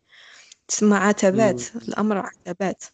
[0.68, 2.84] تسمى عتبات الأمر عتبات.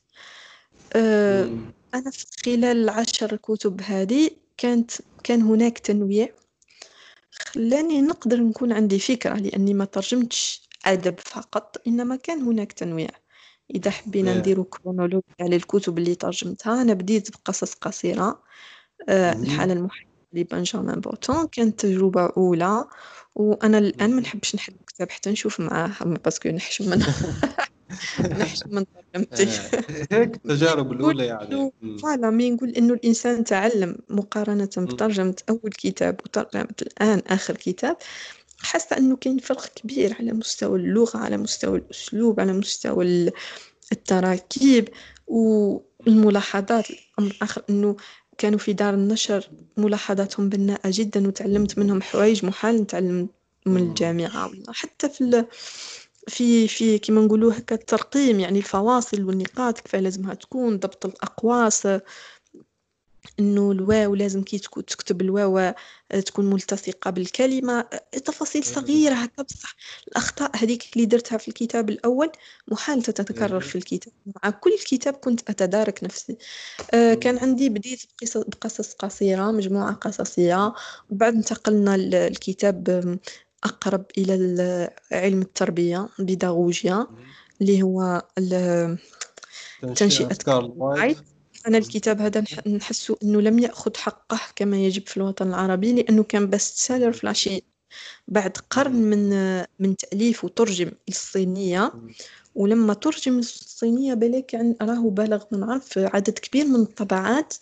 [0.96, 1.50] آه،
[1.94, 4.90] أنا في خلال العشر كتب هذه كانت
[5.24, 6.28] كان هناك تنويع.
[7.30, 13.08] خلاني نقدر نكون عندي فكرة لأني ما ترجمتش أدب فقط إنما كان هناك تنويع.
[13.74, 18.42] إذا حبينا نديرو كرونولوجيا على الكتب اللي ترجمتها أنا بديت بقصص قصيرة.
[19.08, 22.84] أه الحالة المحيطة لبنجامين بوتون كانت تجربة أولى
[23.34, 27.06] وأنا الآن ما نحبش نحل كتاب حتى نشوف معاه parce que نحشم منه
[28.40, 28.84] نحشم من
[29.14, 31.72] ترجمتي آه، هيك التجارب الأولى يعني.
[32.02, 37.96] voilà mais نقول إنه الإنسان تعلم مقارنة بترجمة أول كتاب وترجمة الآن آخر كتاب
[38.60, 43.30] حاسة إنه كاين فرق كبير على مستوى اللغة على مستوى الأسلوب على مستوى
[43.92, 44.88] التراكيب
[45.26, 46.90] والملاحظات.
[46.90, 47.96] الأمر الآخر إنه
[48.38, 53.28] كانوا في دار النشر ملاحظاتهم بناءة جدا وتعلمت منهم حوايج محال نتعلم
[53.66, 55.20] من الجامعة ولا حتى في
[56.28, 61.88] في في كيما نقولوا هكا الترقيم يعني الفواصل والنقاط كيف لازمها تكون ضبط الأقواس.
[63.40, 65.74] إنه الواو لازم كي تكتب الواو آه،
[66.10, 67.80] تكون ملتصقة بالكلمة.
[68.24, 69.76] تفاصيل صغيرة هكا بصح
[70.08, 72.32] الأخطاء هذيك اللي درتها في الكتاب الأول
[72.68, 74.12] محال تتكرر في الكتاب.
[74.26, 76.36] مع كل كتاب كنت أتدارك نفسي.
[76.94, 78.02] آه، كان عندي بديت
[78.36, 80.72] بقصص قصيرة مجموعة قصصية.
[81.10, 83.18] وبعد انتقلنا الكتاب
[83.64, 87.06] أقرب إلى علم التربية بيداغوجيا
[87.60, 88.22] اللي هو
[89.96, 90.28] تنشئة
[91.66, 96.50] أنا الكتاب هذا نحس أنه لم يأخذ حقه كما يجب في الوطن العربي لأنه كان
[96.50, 97.60] بست سيلر في العشرين.
[98.28, 99.30] بعد قرن من
[99.78, 101.92] من تأليف وترجم الصينية
[102.54, 107.54] ولما ترجم الصينية بالك يعني راه بالغ من عرف عدد كبير من الطبعات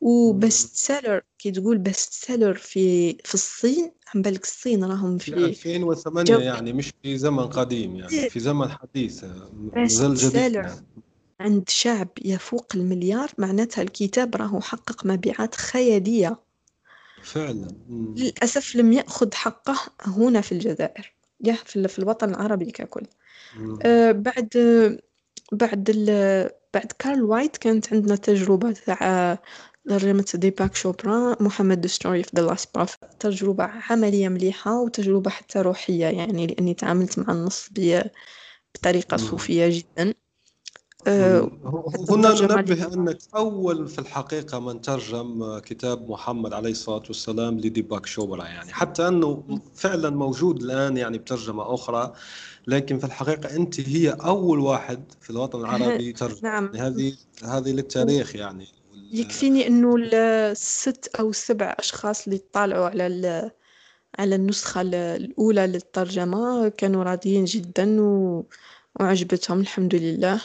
[0.00, 5.34] و best seller كي تقول best seller في في الصين عم بالك الصين راهم في
[5.34, 9.24] 2008 يعني مش في زمن قديم يعني في زمن حديث
[9.76, 10.86] مازال جديد يعني.
[11.40, 16.38] عند شعب يفوق المليار معناتها الكتاب راهو حقق مبيعات خيالية.
[17.22, 17.68] فعلا.
[17.90, 19.76] للأسف لم يأخذ حقه
[20.06, 21.12] هنا في الجزائر.
[21.44, 23.06] يا في, ال- في الوطن العربي ككل.
[23.82, 24.48] آه، بعد
[25.52, 29.38] بعد ال- بعد كارل وايت كانت عندنا تجربة تاع
[29.88, 35.58] ترجمة ديباك شوبرا محمد The Story of the Last Prophet تجربة عملية مليحة وتجربة حتى
[35.60, 38.02] روحية يعني لأني تعاملت مع النص ب-
[38.74, 39.16] بطريقة.
[39.16, 40.14] صوفية جدا
[41.06, 41.50] آه،
[42.10, 48.44] هنا ننبه أنك أول في الحقيقة من ترجم كتاب محمد عليه الصلاة والسلام لديباك شوبرا
[48.44, 49.44] يعني حتى أنه
[49.74, 52.12] فعلا موجود الآن يعني بترجمة أخرى
[52.66, 56.38] لكن في الحقيقة أنت هي أول واحد في الوطن العربي ترجم.
[56.42, 56.70] نعم.
[56.76, 57.12] هذه
[57.44, 58.68] هذه للتاريخ يعني.
[59.12, 63.50] يكفيني أنه الست أو السبع أشخاص اللي طالعوا على
[64.18, 68.44] على النسخة ال- الأولى للترجمة كانوا راضيين جدا و...
[69.00, 70.40] وعجبتهم الحمد لله.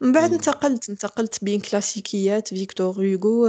[0.00, 0.32] من بعد.
[0.32, 3.46] انتقلت انتقلت بين كلاسيكيات فيكتور هوغو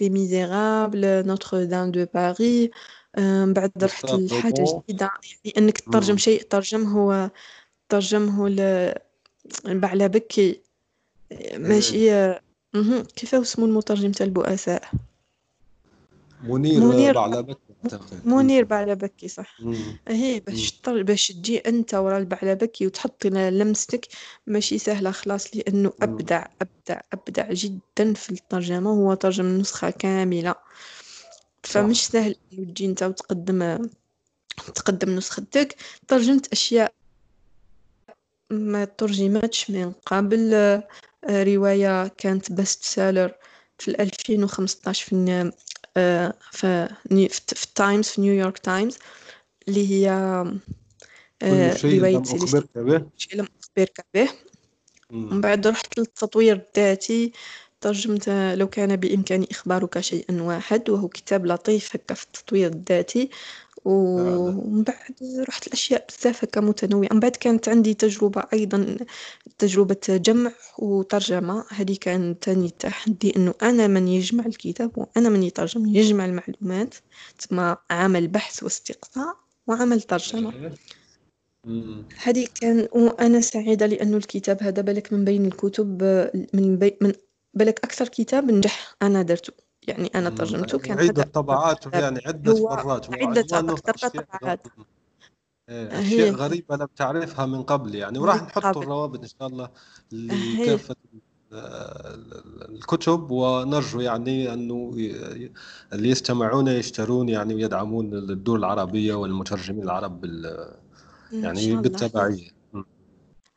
[0.00, 2.70] Les Misérables Notre-Dame de Paris
[3.16, 4.82] آه، من بعد رحت لحاجة.
[4.88, 5.10] جديدة
[5.44, 6.16] يعني إنك تترجم.
[6.16, 7.30] شيء ترجم هو
[7.88, 8.92] ترجم هو ل...
[9.64, 10.60] بعلبكي
[11.54, 12.10] ماشي
[12.74, 13.02] مهم.
[13.16, 14.82] كيف هو اسمه المترجم تاع البؤساء
[16.44, 17.69] منير منير- بعلبك أعتقد.
[18.24, 19.56] منير بعلبكي صح.
[20.08, 20.80] هي باش.
[20.88, 24.06] باش تجي أنت ورا البعلبكي وتحط ل- لمستك
[24.46, 30.54] ماشي سهلة خلاص لأنه أبدع أبدع أبدع جدا في الترجمة هو ترجم النسخه كاملة.
[31.62, 33.88] فمش سهل إنه تجي أنت وتقدم
[34.74, 35.76] تقدم نسختك.
[36.08, 36.92] ترجمت أشياء
[38.50, 40.54] ما ترجمتش من قبل.
[40.54, 43.34] آه، رواية كانت best seller
[43.78, 45.12] في 2015 في
[45.94, 48.98] في ني- في في التايمز في نيويورك تايمز
[49.68, 50.10] اللي هي
[51.42, 53.06] آه، رواية به.
[53.16, 54.28] شيء لم أخبرك به.
[55.10, 57.32] من بعد رحت للتطوير الذاتي.
[57.80, 63.30] ترجمت آه، لو كان بإمكاني إخبارك شيئا واحد وهو كتاب لطيف هكا في التطوير الذاتي.
[63.84, 67.08] ومن بعد رحت الأشياء بزاف هكا متنوعة.
[67.12, 68.96] من بعد كانت عندي تجربة أيضا
[69.58, 71.64] تجربة جمع وترجمة.
[71.68, 76.94] هذه كان تاني تحدي إنه أنا من يجمع الكتاب وأنا من يترجم يجمع المعلومات.
[77.38, 80.72] تسمى عمل بحث واستقصاء وعمل ترجمة.
[82.22, 86.02] هذه كان وأنا سعيدة لأنه الكتاب هذا بالك من بين الكتب
[86.54, 87.12] من بي من
[87.54, 89.69] بالك أكثر كتاب نجح أنا درته.
[89.88, 90.30] يعني أنا.
[90.30, 91.94] ترجمته كان عدة طبعات.
[91.94, 94.08] يعني عدة مرات عدة أكثر
[94.40, 94.66] طبعات
[95.68, 98.76] إيه، هي- أشياء غريبة لم تعرفها من قبل يعني وراح نحط.
[98.76, 99.68] الروابط إن شاء الله
[101.52, 102.18] آه،
[102.68, 105.52] الكتب ونرجو يعني أنه ي-
[105.92, 110.24] اللي يستمعون يشترون يعني ويدعمون الدول العربية والمترجمين العرب
[111.32, 111.60] يعني
[112.36, 112.50] الله.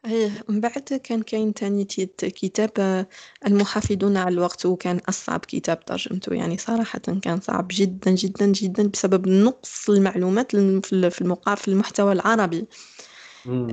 [0.05, 3.07] إيه من بعد كان كاين تاني تيت- كتاب آه،
[3.47, 6.33] المحافظون على الوقت وكان أصعب كتاب ترجمته.
[6.33, 11.55] يعني صراحة كان صعب جدا جدا جدا بسبب نقص المعلومات الم- في ال- في المقا
[11.55, 12.65] في المحتوى العربي.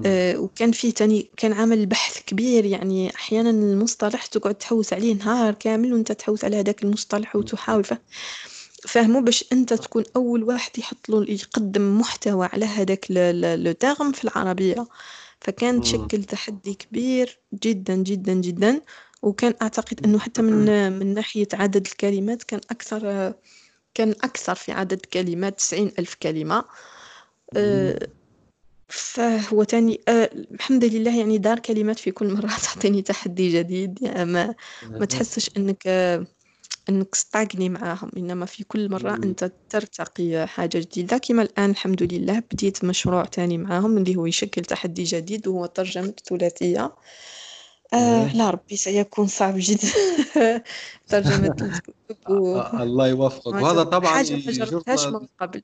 [0.07, 2.64] آه، وكان فيه تاني كان عمل بحث كبير.
[2.64, 7.99] يعني أحيانا المصطلح تقعد تحوس عليه نهار كامل وأنت تحوس على هذاك المصطلح وتحاول فه-
[8.89, 14.87] فاهمه باش أنت تكون أول واحد يحط له يقدم محتوى على هذاك لو في العربية.
[15.41, 15.80] فكان.
[15.80, 18.80] تشكل تحدي كبير جدا جدا جدا.
[19.22, 23.34] وكان أعتقد أنه حتى من من ناحية عدد الكلمات كان أكثر
[23.95, 26.64] كان أكثر في عدد كلمات تسعين ألف كلمة.
[27.57, 27.99] آه،
[28.88, 34.03] فهو تاني آه، الحمد لله يعني دار كلمات في كل مرة تعطيني تحدي جديد.
[34.03, 36.26] يعني ما ما تحسش إنك آه،
[36.89, 39.22] إنك استعجني معاهم إنما في كل مرة مم.
[39.22, 41.18] أنت ترتقي حاجة جديدة.
[41.18, 46.14] كما الآن الحمد لله بديت مشروع تاني معاهم اللي هو يشكل تحدي جديد وهو ترجمة
[46.28, 46.95] ثلاثية.
[47.95, 48.37] آه إيه.
[48.37, 49.89] لا ربي سيكون صعب جدا.
[51.09, 52.61] ترجمة الكتب و...
[52.61, 53.47] الله يوفقك.
[53.47, 55.62] وهذا طبعا حاجة ما جربتهاش من قبل.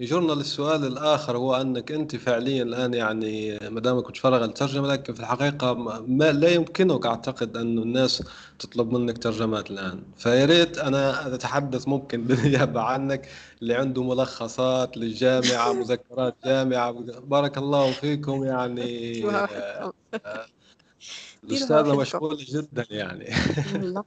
[0.00, 5.20] يجرنا للسؤال الآخر هو أنك أنت فعليا الآن يعني ما دامك متفرغ للترجمة لكن في
[5.20, 5.74] الحقيقة
[6.06, 8.22] ما لا يمكنك أعتقد أن الناس
[8.58, 10.02] تطلب منك ترجمات الآن.
[10.16, 13.28] فيا ريت أنا أتحدث ممكن بالنيابة عنك
[13.62, 16.90] اللي عنده ملخصات للجامعة مذكرات جامعة.
[17.20, 19.92] بارك الله فيكم يعني آه،
[21.52, 22.00] وحدكم.
[22.00, 23.34] مشغولة جدا يعني.
[23.74, 24.04] والله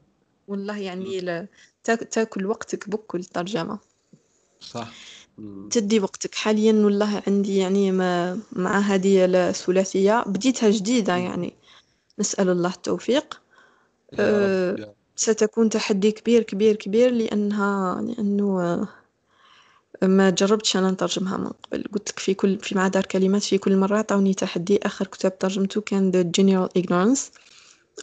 [0.48, 1.48] والله يعني
[1.84, 3.80] تاكل وقتك بكل ترجمة.
[4.60, 5.12] صح.
[5.72, 10.24] تدي وقتك حاليا والله عندي يعني ما مع هذه الثلاثية.
[10.28, 11.54] بديتها جديدة يعني.
[12.20, 13.42] نسأل الله التوفيق.
[14.14, 18.88] أه، ستكون تحدي كبير كبير كبير لأنها لأنه
[20.02, 21.84] ما جربتش أنا نترجمها من قبل.
[21.94, 24.80] قلت لك في كل في مع دار كلمات في كل مرة عطاوني تحدي.
[24.84, 27.20] آخر كتاب ترجمته كان The General Ignorance.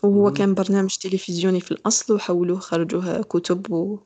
[0.02, 0.34] وهو مم.
[0.34, 3.98] كان برنامج تلفزيوني في الأصل وحولوه خرجوه كتب و...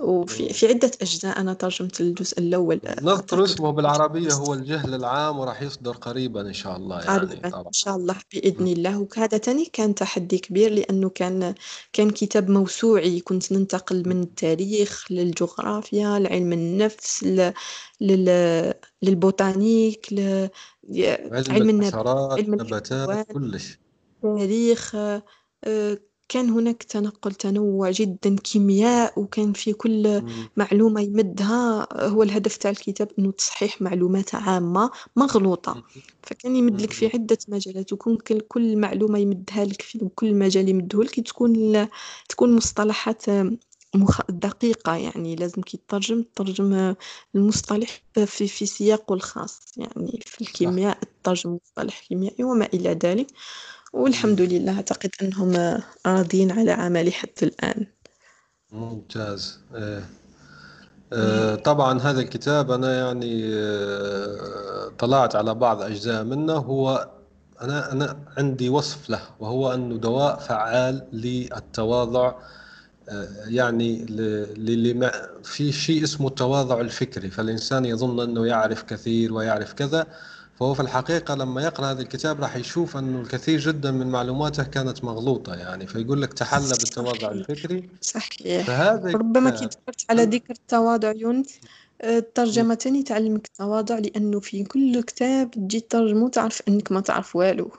[0.00, 3.40] وفي في عدة أجزاء أنا ترجمت الجزء الأول نذكر أعتقد.
[3.40, 7.72] اسمه بالعربية هو الجهل العام وراح يصدر قريبا إن شاء الله يعني قريبا طبعا إن
[7.72, 9.06] شاء الله بإذن الله.
[9.16, 11.54] وهذا تاني كان تحدي كبير لأنه كان
[11.92, 13.20] كان كتاب موسوعي.
[13.20, 17.52] كنت ننتقل من التاريخ للجغرافيا لعلم النفس ل...
[18.00, 18.74] لل...
[19.02, 20.48] للبوتانيك ل...
[20.90, 21.94] علم علم النبات
[22.32, 23.78] علم نباتات الحيوان كلش.
[24.22, 25.22] تاريخ آه،
[26.30, 30.22] كان هناك تنقل تنوع جدا كيمياء وكان في كل.
[30.56, 31.88] معلومة يمدها.
[32.08, 35.82] هو الهدف تاع الكتاب إنه تصحيح معلومات عامة مغلوطة.
[36.22, 37.06] فكان يمد لك في.
[37.06, 38.18] عدة مجالات وكون
[38.48, 41.88] كل معلومة يمدها لك في كل مجال يمده لك تكون
[42.28, 43.24] تكون مصطلحات
[43.94, 44.20] مخ...
[44.30, 45.36] دقيقة يعني.
[45.36, 46.94] لازم كي تترجم تترجم
[47.34, 53.26] المصطلح في في سياقه الخاص يعني في الكيمياء تترجم مصطلح كيميائي وما إلى ذلك.
[53.92, 54.40] والحمد.
[54.40, 57.86] لله أعتقد أنهم راضين على عملي حتى الآن
[58.72, 60.04] ممتاز إيه.
[61.12, 67.08] آه، طبعا هذا الكتاب أنا يعني آه، طلعت على بعض أجزاء منه هو
[67.62, 72.34] أنا أنا عندي وصف له وهو أنه دواء فعال للتواضع
[73.08, 75.12] آه، يعني ل- ل- لما
[75.44, 80.06] في شيء اسمه التواضع الفكري فالإنسان يظن أنه يعرف كثير ويعرف كذا
[80.60, 85.04] فهو في الحقيقة لما يقرأ هذا الكتاب راح يشوف أنه الكثير جدا من معلوماته كانت
[85.04, 87.88] مغلوطة يعني فيقول لك تحلى بالتواضع الفكري.
[88.00, 88.66] صحيح.
[88.66, 91.60] فهذا ربما كي ذكرت على ذكر التواضع يونس
[92.00, 97.36] آه، الترجمة تاني تعلمك التواضع لأنه في كل كتاب تجي تترجمه تعرف أنك ما تعرف
[97.36, 97.70] والو.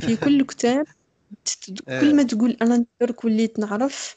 [0.00, 0.86] في كل كتاب
[1.44, 4.16] تت- كل ما تقول أنا ندرك وليت نعرف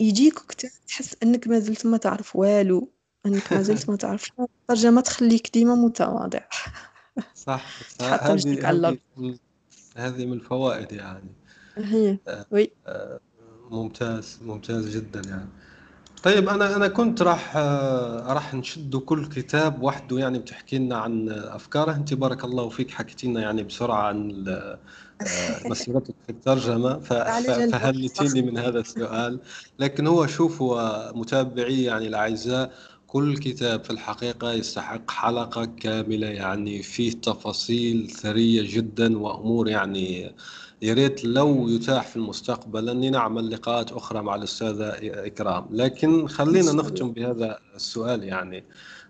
[0.00, 2.92] يجيك كتاب تحس أنك ما زلت ما تعرف والو
[3.26, 4.30] أنك ما زلت ما تعرف.
[4.70, 6.40] الترجمة تخليك ديما متواضع.
[7.34, 7.64] صح
[7.98, 9.36] تحط وجهك هذه على من-
[9.96, 11.30] هذه من الفوائد يعني.
[11.76, 12.70] هي آه، وي.
[12.86, 13.20] آه،
[13.70, 15.48] ممتاز ممتاز جدا يعني.
[16.22, 21.28] طيب أنا أنا كنت راح آه، راح نشد كل كتاب وحده يعني بتحكي لنا عن
[21.30, 21.92] أفكاره.
[21.92, 24.44] أنت بارك الله فيك حكيتي لنا يعني بسرعة عن
[25.70, 26.98] مسيرتك في الترجمة.
[26.98, 29.40] فهلتيني من هذا السؤال؟
[29.78, 32.72] لكن هو شوفوا متابعي يعني الاعزاء
[33.16, 40.34] كل كتاب في الحقيقة يستحق حلقة كاملة يعني فيه تفاصيل ثرية جدا وأمور يعني
[40.82, 45.68] يا ريت لو يتاح في المستقبل أني نعمل لقاءات أخرى مع الأستاذة إكرام.
[45.70, 48.64] لكن خلينا نختم بهذا السؤال يعني.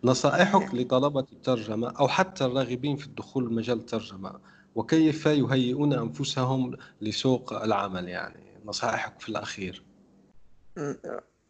[0.05, 4.33] نصائحك لطلبة الترجمة أو حتى الراغبين في الدخول مجال الترجمة
[4.75, 9.83] وكيف يهيئون أنفسهم لسوق العمل يعني؟ نصائحك في الأخير.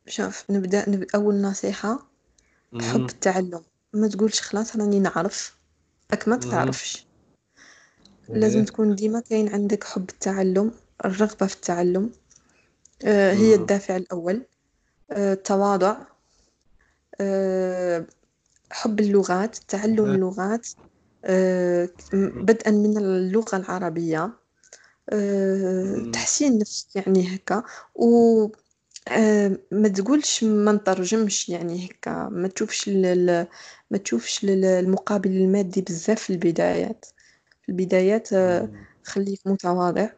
[0.08, 2.15] شوف نبدأ, نبدأ أول نصيحة
[2.74, 3.00] حب.
[3.08, 3.60] التعلم.
[3.92, 5.56] ما تقولش خلاص راني نعرف.
[6.10, 6.36] راك ما.
[6.36, 7.06] تعرفش.
[8.28, 10.72] لازم تكون ديما كاين عندك حب التعلم
[11.04, 12.10] الرغبة في التعلم.
[13.04, 13.54] آه، هي.
[13.54, 14.42] الدافع الأول.
[15.10, 15.96] آه، التواضع.
[17.20, 18.06] آه،
[18.70, 20.04] حب اللغات تعلم.
[20.04, 20.68] اللغات.
[21.24, 24.32] آه، بدءا من اللغة العربية.
[25.10, 26.10] آه،.
[26.12, 27.62] تحسين نفس يعني هكا.
[27.94, 28.48] و
[29.70, 33.46] ما تقولش ما نترجمش يعني هكا ما تشوفش ال-
[33.90, 37.06] ما تشوفش ال- المقابل المادي بزاف في البدايات
[37.62, 38.84] في البدايات آه، مم.
[39.04, 40.08] خليك متواضع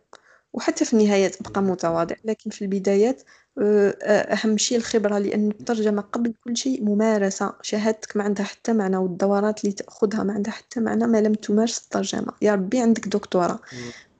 [0.53, 1.71] وحتى في النهاية تبقى مم.
[1.71, 3.23] متواضع لكن في البدايات
[3.59, 8.73] آه، آه، أهم شيء الخبرة لأن الترجمة قبل كل شيء ممارسة شهادتك ما عندها حتى
[8.73, 13.09] معنى والدورات اللي تأخذها ما عندها حتى معنى ما لم تمارس الترجمة يا ربي عندك
[13.09, 13.61] دكتوراه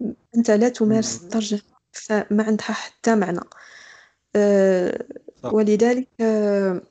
[0.01, 0.15] مم.
[0.37, 1.23] أنت لا تمارس.
[1.23, 1.61] الترجمة
[1.93, 3.47] فما عندها حتى معنى آه،
[5.43, 5.55] صح.
[5.55, 6.83] ولذلك آه،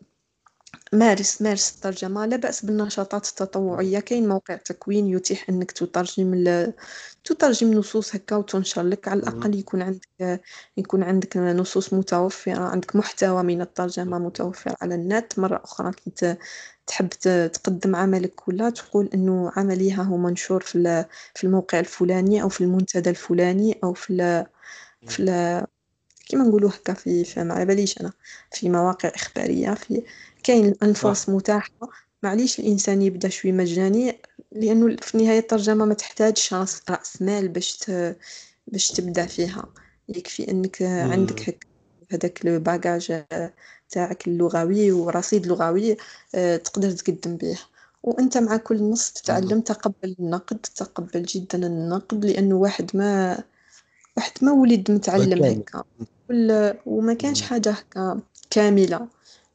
[0.93, 2.25] مارس مارس الترجمة.
[2.25, 3.99] لا بأس بالنشاطات التطوعية.
[3.99, 6.73] كاين موقع تكوين يتيح أنك تترجم ل...
[7.23, 9.07] تترجم نصوص هكا وتنشر لك.
[9.07, 9.19] على.
[9.19, 10.41] الأقل يكون عندك
[10.77, 15.39] يكون عندك نصوص متوفرة عندك محتوى من الترجمة متوفر على النت.
[15.39, 16.38] مرة أخرى كي
[16.88, 17.09] تحب
[17.53, 22.61] تقدم عملك كله تقول إنه عملي ها هو منشور في في الموقع الفلاني أو في
[22.61, 24.45] المنتدى الفلاني أو في.
[25.07, 25.65] في ال...
[26.28, 28.13] كيما نقولوا هكا في في ما على باليش أنا
[28.51, 30.03] في مواقع إخبارية في
[30.43, 31.89] كاين الفرص متاحة
[32.23, 34.21] معليش الإنسان يبدأ شوي مجاني
[34.51, 38.17] لأنه في النهايه الترجمة ما تحتاجش رأس رأس مال باش ت...
[38.67, 39.73] باش تبدأ فيها
[40.09, 41.49] يكفي أنك عندك.
[41.49, 41.67] هك
[42.11, 43.23] هذاك لو باجاج
[43.89, 45.97] تاعك اللغوي ورصيد لغوي
[46.36, 47.59] آه، تقدر تقدم به
[48.03, 49.11] وأنت مع كل نص.
[49.11, 53.43] تتعلم تقبل النقد تقبل جدا النقد لأنه واحد ما
[54.18, 55.84] واحد ما ولد متعلم هكا
[56.86, 57.47] وما كانش مم.
[57.47, 59.07] حاجة هكا كاملة.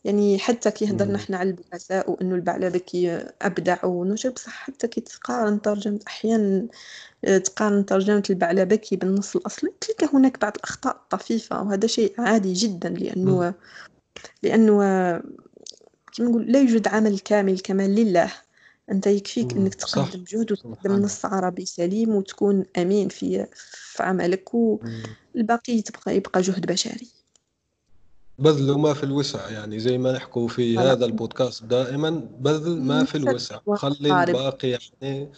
[0.04, 6.00] يعني حتى كيهضر نحن على البؤساء وإنه البعلبكي أبدع ونشر بصح حتى كي تقارن ترجمة
[6.06, 6.66] أحيانا
[7.24, 11.62] آه، تقارن ترجمة البعلبكي بالنص الأصلي تلقى هناك بعض الأخطاء الطفيفة.
[11.62, 13.54] وهذا شيء عادي جدا لأنه
[14.42, 14.78] لأنه
[16.16, 18.32] كما نقول لا يوجد عمل كامل كمال لله.
[18.90, 23.46] أنت يكفيك إنك تقدم جهد وتقدم نص عربي سليم وتكون أمين في
[23.92, 27.08] في عملك والباقي تبقى يبقى جهد بشري.
[28.38, 30.92] بذل ما في الوسع يعني زي ما نحكوا في طبعا.
[30.92, 33.58] هذا البودكاست دائما بذل ما في الوسع.
[33.74, 35.28] خلي الباقي يعني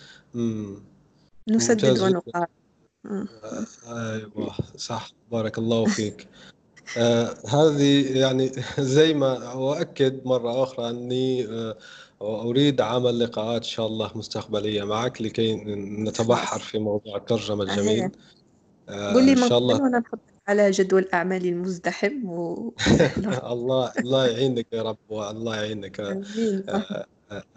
[1.49, 2.49] نسدد ونقارب
[3.87, 6.29] أيوه صح بارك الله فيك.
[6.99, 11.77] آه هذه يعني زي ما أؤكد مرة أخرى أني آه
[12.25, 15.55] أريد عمل لقاءات إن شاء الله مستقبلية معك لكي
[16.05, 18.11] نتبحر في موضوع الترجمة الجميل.
[18.89, 20.19] آه قول لي إن شاء الله نحط
[20.49, 22.73] على جدول أعمالي المزدحم و...
[23.53, 26.01] الله الله يعينك يا رب والله يعينك.
[26.01, 26.65] آمين.
[26.69, 27.07] آه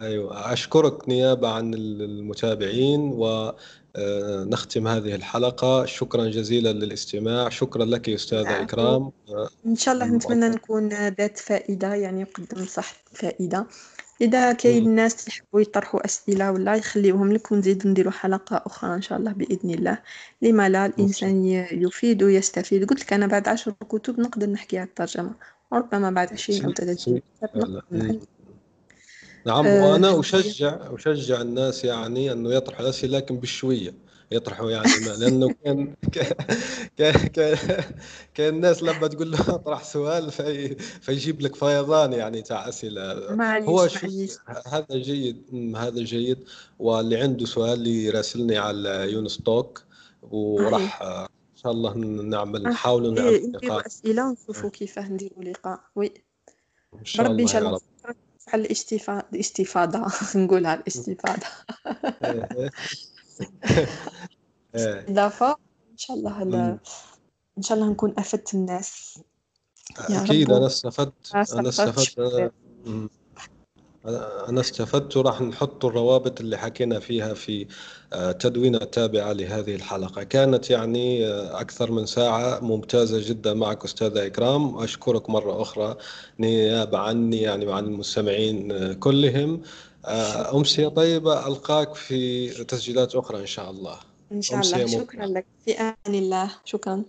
[0.00, 0.52] أيوة.
[0.52, 5.84] أشكرك نيابة عن المتابعين ونختم هذه الحلقة.
[5.84, 7.48] شكرا جزيلا للاستماع.
[7.48, 9.10] شكرا لك أستاذة إكرام.
[9.66, 13.66] إن شاء الله نتمنى نكون ذات فائدة يعني قدم صح فائدة.
[14.20, 19.18] إذا كاين ناس يحبوا يطرحوا أسئلة ولا يخليوهم لك ونزيدو نديرو حلقة أخرى إن شاء
[19.18, 19.98] الله بإذن الله.
[20.42, 22.90] لما لا الإنسان يفيد ويستفيد.
[22.90, 25.34] قلت لك أنا بعد عشر كتب نقدر نحكي على الترجمة.
[25.72, 27.82] وربما بعد عشرين أو ثلاثين كتاب
[29.46, 34.07] نعم آه، وأنا أشجع أشجع الناس يعني أنه يطرحوا الأسئلة لكن بشوية.
[34.30, 35.94] يطرحوا يعني لأنه كان
[36.96, 37.56] كان
[38.34, 43.34] كان الناس لما تقول له أطرح سؤال في فيجيب لك فيضان يعني تاع أسئلة.
[43.64, 43.88] هو
[44.66, 45.42] هذا جيد
[45.76, 46.38] هذا جيد.
[46.78, 49.82] واللي عنده سؤال يراسلني على يونس توك
[50.22, 56.06] وراح إن شاء الله نعمل نحاول نعمل لقاء أسئلة ونشوفوا كيفاه نديروا لقاء وي.
[57.18, 57.80] الله إن شاء الله
[58.48, 60.06] على الاستفادة الاستفادة.
[60.34, 61.46] نقولها الاستفادة.
[65.08, 65.56] إضافة
[65.92, 66.42] إن شاء الله
[67.58, 69.20] إن شاء الله نكون أفدت الناس.
[69.98, 72.52] أكيد أنا استفدت أنا استفدت.
[74.48, 75.16] أنا استفدت.
[75.16, 77.66] وراح نحط الروابط اللي حكينا فيها في
[78.12, 80.22] آه، تدوينة تابعة لهذه الحلقة.
[80.22, 84.78] كانت يعني آه، أكثر من ساعة ممتازة جدا معك أستاذة إكرام.
[84.78, 85.96] أشكرك مرة أخرى
[86.38, 89.62] نيابة عني يعني وعن المستمعين آه، كلهم.
[90.54, 93.98] أمسية طيبة ألقاك في تسجيلات أخرى إن شاء الله.
[94.32, 94.86] إن شاء الله.
[94.86, 95.46] شكرا لك.
[95.64, 96.50] في أمان الله.
[96.64, 97.02] شكرا.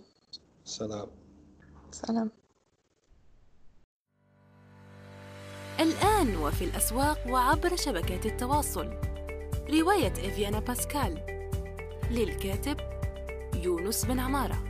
[0.64, 1.06] سلام.
[1.92, 2.30] سلام.
[5.80, 8.94] الآن وفي الأسواق وعبر شبكات التواصل.
[9.70, 11.40] رواية إفيانا باسكال.
[12.10, 12.76] للكاتب
[13.54, 14.69] يونس بن عمارة.